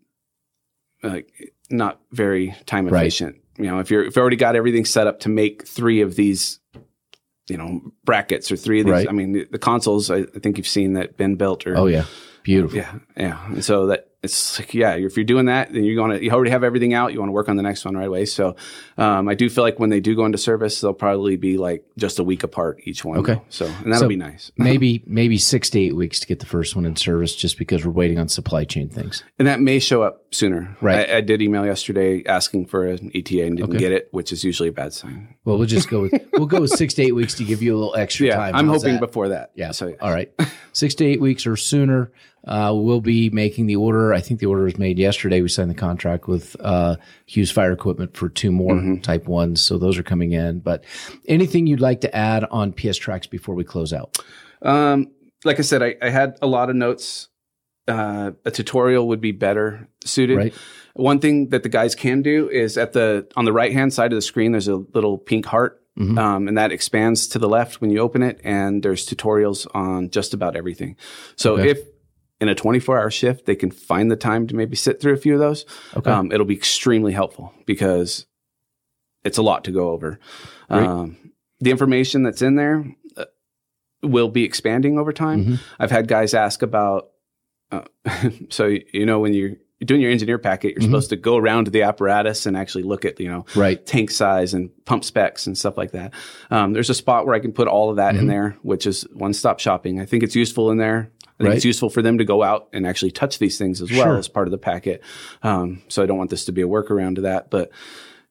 like 1.01 1.31
not 1.69 1.99
very 2.11 2.55
time 2.65 2.87
Right. 2.87 3.01
You 3.57 3.65
know, 3.65 3.79
if 3.79 3.89
you're 3.91 4.03
if 4.05 4.15
you 4.15 4.21
already 4.21 4.35
got 4.37 4.55
everything 4.55 4.85
set 4.85 5.07
up 5.07 5.21
to 5.21 5.29
make 5.29 5.67
three 5.67 6.01
of 6.01 6.15
these, 6.15 6.59
you 7.49 7.57
know, 7.57 7.81
brackets 8.05 8.51
or 8.51 8.55
three 8.55 8.79
of 8.79 8.85
these. 8.85 8.93
Right. 8.93 9.09
I 9.09 9.11
mean, 9.11 9.31
the, 9.31 9.47
the 9.51 9.59
consoles 9.59 10.11
I, 10.11 10.17
I 10.17 10.39
think 10.41 10.57
you've 10.57 10.67
seen 10.67 10.93
that 10.93 11.17
been 11.17 11.35
built 11.35 11.65
or 11.65 11.77
Oh 11.77 11.87
yeah. 11.87 12.05
Beautiful. 12.43 12.77
yeah, 12.77 12.99
yeah. 13.17 13.45
And 13.47 13.63
so 13.63 13.87
that 13.87 14.06
it's 14.23 14.59
like, 14.59 14.73
yeah, 14.73 14.95
if 14.95 15.15
you're 15.15 15.23
doing 15.23 15.45
that, 15.45 15.71
then 15.71 15.83
you're 15.83 15.95
going 15.95 16.09
to, 16.11 16.23
you 16.23 16.31
already 16.31 16.49
have 16.49 16.63
everything 16.63 16.93
out. 16.95 17.13
You 17.13 17.19
want 17.19 17.29
to 17.29 17.33
work 17.33 17.49
on 17.49 17.55
the 17.55 17.61
next 17.63 17.85
one 17.85 17.95
right 17.95 18.07
away. 18.07 18.25
So, 18.25 18.55
um, 18.97 19.29
I 19.29 19.35
do 19.35 19.47
feel 19.47 19.63
like 19.63 19.79
when 19.79 19.91
they 19.91 19.99
do 19.99 20.15
go 20.15 20.25
into 20.25 20.39
service, 20.39 20.81
they'll 20.81 20.93
probably 20.93 21.35
be 21.37 21.57
like 21.57 21.85
just 21.97 22.17
a 22.17 22.23
week 22.23 22.41
apart 22.41 22.79
each 22.85 23.05
one. 23.05 23.19
Okay. 23.19 23.39
So, 23.49 23.67
and 23.67 23.85
that'll 23.93 23.99
So 23.99 24.07
be 24.07 24.15
nice. 24.15 24.51
maybe 24.57 25.03
maybe 25.05 25.37
six 25.37 25.69
to 25.69 25.79
eight 25.79 25.95
weeks 25.95 26.19
to 26.21 26.27
get 26.27 26.39
the 26.39 26.47
first 26.47 26.75
one 26.75 26.83
in 26.85 26.95
service, 26.95 27.35
just 27.35 27.59
because 27.59 27.85
we're 27.85 27.91
waiting 27.91 28.17
on 28.17 28.27
supply 28.27 28.65
chain 28.65 28.89
things. 28.89 29.23
And 29.37 29.47
that 29.47 29.61
may 29.61 29.77
show 29.77 30.01
up 30.01 30.23
sooner. 30.33 30.75
Right. 30.81 31.07
I, 31.09 31.17
I 31.17 31.21
did 31.21 31.41
email 31.43 31.65
yesterday 31.65 32.23
asking 32.25 32.65
for 32.65 32.87
an 32.87 33.11
ETA 33.13 33.43
and 33.45 33.57
didn't 33.57 33.69
Okay. 33.69 33.77
get 33.77 33.91
it, 33.91 34.07
which 34.11 34.31
is 34.31 34.43
usually 34.43 34.69
a 34.69 34.73
bad 34.73 34.93
sign. 34.93 35.35
Well, 35.45 35.59
we'll 35.59 35.67
just 35.67 35.89
go 35.89 36.01
with 36.01 36.13
we'll 36.33 36.47
go 36.47 36.59
with 36.61 36.71
six 36.71 36.95
to 36.95 37.03
eight 37.03 37.13
weeks 37.13 37.35
to 37.35 37.43
give 37.43 37.61
you 37.61 37.75
a 37.75 37.77
little 37.77 37.95
extra 37.95 38.25
Yeah. 38.27 38.35
time. 38.37 38.55
I'm 38.55 38.67
How's 38.67 38.81
hoping 38.81 38.95
that? 38.95 38.99
before 39.01 39.29
that. 39.29 39.51
Yeah. 39.53 39.71
So, 39.71 39.93
All 40.01 40.11
right. 40.11 40.31
Six 40.73 40.93
to 40.95 41.05
eight 41.05 41.19
weeks 41.19 41.47
or 41.47 41.55
sooner. 41.55 42.11
Uh, 42.47 42.71
we'll 42.73 43.01
be 43.01 43.29
making 43.29 43.67
the 43.67 43.75
order. 43.75 44.13
I 44.13 44.21
think 44.21 44.39
the 44.39 44.45
order 44.45 44.63
was 44.63 44.77
made 44.77 44.97
yesterday. 44.97 45.41
We 45.41 45.49
signed 45.49 45.69
the 45.69 45.75
contract 45.75 46.27
with 46.27 46.55
uh, 46.61 46.95
Hughes 47.25 47.51
Fire 47.51 47.71
Equipment 47.73 48.15
for 48.15 48.29
two 48.29 48.51
more 48.51 48.73
Mm-hmm. 48.75 49.01
Type 49.01 49.27
ones, 49.27 49.61
so 49.61 49.77
those 49.77 49.97
are 49.97 50.03
coming 50.03 50.31
in. 50.31 50.59
But 50.59 50.83
anything 51.27 51.67
you'd 51.67 51.81
like 51.81 52.01
to 52.01 52.15
add 52.15 52.45
on 52.45 52.71
PSTrax 52.73 53.29
before 53.29 53.53
we 53.55 53.63
close 53.63 53.91
out? 53.93 54.17
Um, 54.61 55.11
like 55.45 55.59
I 55.59 55.61
said, 55.61 55.83
I, 55.83 55.95
I 56.01 56.09
had 56.09 56.37
a 56.41 56.47
lot 56.47 56.69
of 56.69 56.75
notes. 56.75 57.27
Uh, 57.87 58.31
a 58.45 58.51
tutorial 58.51 59.07
would 59.09 59.21
be 59.21 59.31
better 59.31 59.87
suited. 60.03 60.37
Right. 60.37 60.53
One 60.93 61.19
thing 61.19 61.49
that 61.49 61.63
the 61.63 61.69
guys 61.69 61.95
can 61.95 62.21
do 62.21 62.49
is 62.49 62.77
at 62.77 62.91
the 62.93 63.27
on 63.37 63.45
the 63.45 63.53
right 63.53 63.71
hand 63.71 63.93
side 63.93 64.11
of 64.11 64.17
the 64.17 64.21
screen, 64.21 64.51
there's 64.51 64.67
a 64.67 64.75
little 64.75 65.17
pink 65.17 65.45
heart, 65.45 65.81
Mhm. 65.97 66.17
um, 66.19 66.47
and 66.49 66.57
that 66.57 66.71
expands 66.73 67.27
to 67.29 67.39
the 67.39 67.47
left 67.47 67.79
when 67.79 67.89
you 67.89 67.99
open 67.99 68.23
it. 68.23 68.41
And 68.43 68.83
there's 68.83 69.05
tutorials 69.07 69.67
on 69.73 70.09
just 70.09 70.33
about 70.33 70.55
everything. 70.57 70.97
So 71.37 71.53
Okay. 71.57 71.69
if 71.69 71.79
in 72.39 72.49
a 72.49 72.55
24 72.55 72.99
hour 72.99 73.09
shift 73.11 73.45
they 73.45 73.55
can 73.55 73.71
find 73.71 74.11
the 74.11 74.15
time 74.15 74.47
to 74.47 74.55
maybe 74.55 74.75
sit 74.75 74.99
through 75.01 75.13
a 75.13 75.17
few 75.17 75.33
of 75.33 75.39
those, 75.39 75.65
Okay. 75.95 76.09
um, 76.11 76.31
it'll 76.31 76.45
be 76.45 76.55
extremely 76.55 77.11
helpful 77.13 77.53
because 77.65 78.25
it's 79.23 79.37
a 79.37 79.41
lot 79.41 79.63
to 79.65 79.71
go 79.71 79.89
over. 79.89 80.19
Um, 80.69 81.17
the 81.59 81.71
information 81.71 82.23
that's 82.23 82.41
in 82.41 82.55
there 82.55 82.85
uh, 83.17 83.25
will 84.03 84.29
be 84.29 84.43
expanding 84.43 84.99
over 84.99 85.11
time. 85.11 85.45
Mhm. 85.45 85.59
I've 85.79 85.91
had 85.91 86.07
guys 86.07 86.33
ask 86.35 86.61
about, 86.61 87.09
uh, 87.71 87.81
so 88.49 88.67
you 88.93 89.05
know 89.05 89.19
when 89.19 89.33
you're 89.33 89.53
doing 89.83 90.01
your 90.01 90.11
engineer 90.11 90.37
packet, 90.39 90.71
you're 90.73 90.81
Mhm. 90.81 90.85
supposed 90.85 91.09
to 91.09 91.15
go 91.15 91.37
around 91.37 91.65
to 91.65 91.71
the 91.71 91.81
apparatus 91.83 92.45
and 92.45 92.55
actually 92.57 92.83
look 92.83 93.05
at 93.05 93.19
you 93.19 93.27
know 93.29 93.45
Right. 93.55 93.83
tank 93.85 94.11
size 94.11 94.53
and 94.53 94.69
pump 94.85 95.03
specs 95.03 95.47
and 95.47 95.57
stuff 95.57 95.77
like 95.77 95.91
that. 95.91 96.13
Um, 96.51 96.73
there's 96.73 96.89
a 96.91 96.95
spot 96.95 97.25
where 97.25 97.33
I 97.35 97.39
can 97.39 97.51
put 97.51 97.67
all 97.67 97.89
of 97.89 97.95
that 97.97 98.15
in 98.15 98.25
Mhm. 98.25 98.29
there, 98.29 98.57
which 98.61 98.85
is 98.85 99.01
one 99.13 99.33
stop 99.33 99.59
shopping. 99.59 99.99
I 99.99 100.05
think 100.05 100.21
it's 100.23 100.35
useful 100.35 100.69
in 100.71 100.77
there. 100.77 101.11
I 101.39 101.43
think 101.43 101.49
Right. 101.49 101.55
it's 101.57 101.65
useful 101.65 101.89
for 101.89 102.01
them 102.01 102.17
to 102.17 102.25
go 102.25 102.41
out 102.43 102.67
and 102.73 102.87
actually 102.87 103.11
touch 103.11 103.37
these 103.39 103.57
things 103.57 103.81
as 103.81 103.91
well 103.91 104.03
Sure. 104.03 104.17
as 104.17 104.27
part 104.27 104.47
of 104.47 104.51
the 104.51 104.57
packet. 104.57 105.01
Um, 105.43 105.83
so 105.87 106.01
I 106.01 106.05
don't 106.07 106.17
want 106.17 106.29
this 106.31 106.45
to 106.45 106.51
be 106.51 106.61
a 106.63 106.67
workaround 106.67 107.15
to 107.15 107.21
that, 107.21 107.51
but 107.51 107.69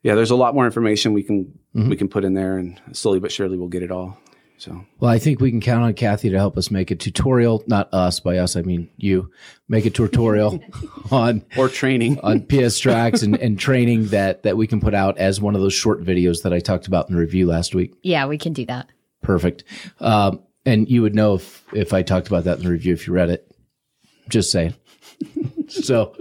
yeah, 0.02 0.14
there's 0.14 0.30
a 0.32 0.36
lot 0.36 0.54
more 0.54 0.64
information 0.66 1.12
we 1.12 1.22
can 1.22 1.52
Mhm. 1.74 1.88
we 1.90 1.96
can 1.96 2.08
put 2.08 2.24
in 2.24 2.34
there, 2.34 2.58
and 2.58 2.80
slowly 2.92 3.20
but 3.20 3.30
surely 3.30 3.56
we'll 3.58 3.68
get 3.68 3.82
it 3.82 3.90
all. 3.90 4.18
So 4.58 4.86
Well, 5.00 5.10
I 5.10 5.18
think 5.18 5.38
we 5.40 5.50
can 5.50 5.60
count 5.60 5.84
on 5.84 5.92
Kathy 5.92 6.30
to 6.30 6.36
help 6.38 6.56
us 6.56 6.70
make 6.70 6.90
a 6.90 6.94
tutorial. 6.96 7.62
Not 7.66 7.92
us. 7.92 8.20
By 8.20 8.38
us, 8.38 8.56
I 8.56 8.62
mean 8.62 8.88
you. 8.96 9.30
Make 9.68 9.84
a 9.84 9.90
tutorial 9.90 10.58
on 11.10 11.42
or 11.58 11.68
training. 11.68 12.18
on 12.22 12.40
PSTrax 12.40 13.22
and, 13.22 13.36
and 13.36 13.58
training 13.58 14.06
that 14.06 14.44
that 14.44 14.56
we 14.56 14.66
can 14.66 14.80
put 14.80 14.94
out 14.94 15.18
as 15.18 15.40
one 15.42 15.54
of 15.54 15.60
those 15.60 15.74
short 15.74 16.02
videos 16.02 16.42
that 16.42 16.54
I 16.54 16.58
talked 16.60 16.86
about 16.86 17.08
in 17.10 17.14
the 17.14 17.20
review 17.20 17.46
last 17.46 17.74
week. 17.74 17.94
Yeah, 18.02 18.26
we 18.26 18.38
can 18.38 18.54
do 18.54 18.64
that. 18.66 18.88
Perfect. 19.22 19.64
Um, 20.00 20.40
and 20.66 20.90
you 20.90 21.00
would 21.00 21.14
know 21.14 21.34
if 21.34 21.64
if 21.72 21.94
I 21.94 22.02
talked 22.02 22.26
about 22.26 22.44
that 22.44 22.58
in 22.58 22.64
the 22.64 22.70
review 22.70 22.92
if 22.92 23.06
you 23.06 23.14
read 23.14 23.30
it. 23.30 23.50
Just 24.28 24.50
saying. 24.50 24.74
so, 25.68 26.14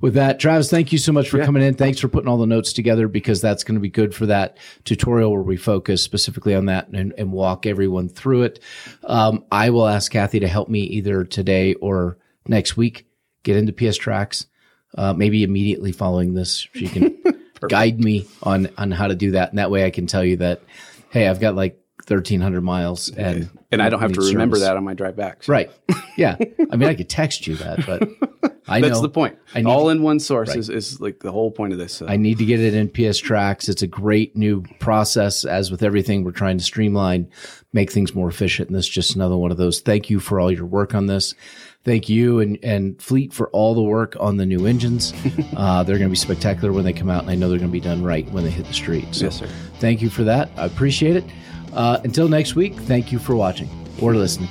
with 0.00 0.14
that, 0.14 0.38
Travis, 0.38 0.68
thank 0.68 0.92
you 0.92 0.98
so 0.98 1.12
much 1.12 1.30
for 1.30 1.42
coming 1.42 1.62
in. 1.62 1.74
Thanks 1.74 2.00
for 2.00 2.08
putting 2.08 2.28
all 2.28 2.36
the 2.36 2.46
notes 2.46 2.72
together 2.72 3.08
because 3.08 3.40
that's 3.40 3.64
going 3.64 3.76
to 3.76 3.80
be 3.80 3.88
good 3.88 4.14
for 4.14 4.26
that 4.26 4.58
tutorial 4.84 5.32
where 5.32 5.42
we 5.42 5.56
focus 5.56 6.02
specifically 6.02 6.54
on 6.54 6.66
that 6.66 6.88
and, 6.88 7.14
and 7.16 7.32
walk 7.32 7.64
everyone 7.64 8.08
through 8.08 8.42
it. 8.42 8.60
Um, 9.04 9.44
I 9.50 9.70
will 9.70 9.86
ask 9.86 10.12
Kathy 10.12 10.40
to 10.40 10.48
help 10.48 10.68
me 10.68 10.80
either 10.80 11.24
today 11.24 11.74
or 11.74 12.18
next 12.46 12.76
week 12.76 13.06
get 13.44 13.56
into 13.56 13.72
PSTrax. 13.72 14.46
Uh, 14.96 15.12
maybe 15.12 15.42
immediately 15.42 15.92
following 15.92 16.34
this, 16.34 16.68
she 16.74 16.86
can 16.86 17.16
guide 17.68 17.98
me 17.98 18.26
on 18.42 18.68
on 18.76 18.90
how 18.90 19.08
to 19.08 19.14
do 19.14 19.32
that, 19.32 19.50
and 19.50 19.58
that 19.58 19.70
way 19.70 19.84
I 19.84 19.90
can 19.90 20.06
tell 20.06 20.24
you 20.24 20.36
that, 20.36 20.62
hey, 21.10 21.26
I've 21.26 21.40
got 21.40 21.56
like 21.56 21.83
thirteen 22.02 22.40
hundred 22.40 22.62
miles, 22.62 23.10
and 23.10 23.50
and 23.70 23.82
I 23.82 23.88
don't 23.88 24.00
have 24.00 24.12
to 24.12 24.20
remember 24.20 24.56
service. 24.56 24.68
that 24.68 24.76
on 24.76 24.84
my 24.84 24.94
drive 24.94 25.16
back. 25.16 25.44
So 25.44 25.52
Right. 25.52 25.70
Yeah. 26.16 26.36
I 26.70 26.76
mean, 26.76 26.88
I 26.88 26.94
could 26.94 27.08
text 27.08 27.48
you 27.48 27.56
that, 27.56 27.84
but 27.86 28.08
I 28.68 28.78
know 28.78 28.86
That's 28.88 29.00
the 29.00 29.08
point. 29.08 29.36
I 29.52 29.62
need 29.62 29.66
All 29.66 29.88
in 29.88 30.00
one 30.00 30.20
source 30.20 30.54
is, 30.54 30.70
is 30.70 31.00
like 31.00 31.18
the 31.18 31.32
whole 31.32 31.50
point 31.50 31.72
of 31.72 31.78
this. 31.80 31.92
So. 31.94 32.06
I 32.06 32.16
need 32.16 32.38
to 32.38 32.44
get 32.44 32.60
it 32.60 32.72
in 32.72 32.88
PSTrax. 32.88 33.68
It's 33.68 33.82
a 33.82 33.88
great 33.88 34.36
new 34.36 34.62
process. 34.78 35.44
As 35.44 35.72
with 35.72 35.82
everything, 35.82 36.22
we're 36.22 36.30
trying 36.30 36.56
to 36.58 36.62
streamline, 36.62 37.28
make 37.72 37.90
things 37.90 38.14
more 38.14 38.28
efficient. 38.28 38.68
And 38.68 38.78
this 38.78 38.84
is 38.84 38.90
just 38.92 39.16
another 39.16 39.36
one 39.36 39.50
of 39.50 39.56
those. 39.56 39.80
Thank 39.80 40.08
you 40.08 40.20
for 40.20 40.38
all 40.38 40.52
your 40.52 40.66
work 40.66 40.94
on 40.94 41.06
this. 41.06 41.34
Thank 41.84 42.08
you 42.08 42.38
and, 42.38 42.58
and 42.62 43.02
Fleet 43.02 43.32
for 43.32 43.50
all 43.50 43.74
the 43.74 43.82
work 43.82 44.16
on 44.20 44.36
the 44.36 44.46
new 44.46 44.66
engines. 44.66 45.12
uh, 45.56 45.82
they're 45.82 45.98
going 45.98 46.08
to 46.08 46.12
be 46.12 46.16
spectacular 46.16 46.72
when 46.72 46.84
they 46.84 46.92
come 46.92 47.10
out, 47.10 47.22
and 47.22 47.30
I 47.30 47.34
know 47.34 47.48
they're 47.48 47.58
going 47.58 47.70
to 47.70 47.72
be 47.72 47.80
done 47.80 48.04
right 48.04 48.30
when 48.30 48.44
they 48.44 48.50
hit 48.50 48.66
the 48.66 48.72
street. 48.72 49.06
So 49.10 49.24
Yes, 49.24 49.40
sir. 49.40 49.48
thank 49.80 50.00
you 50.00 50.10
for 50.10 50.22
that. 50.22 50.48
I 50.56 50.66
appreciate 50.66 51.16
it. 51.16 51.24
Uh, 51.74 52.00
until 52.04 52.28
next 52.28 52.54
week, 52.54 52.74
thank 52.74 53.10
you 53.10 53.18
for 53.18 53.34
watching 53.34 53.68
or 54.00 54.14
listening. 54.14 54.48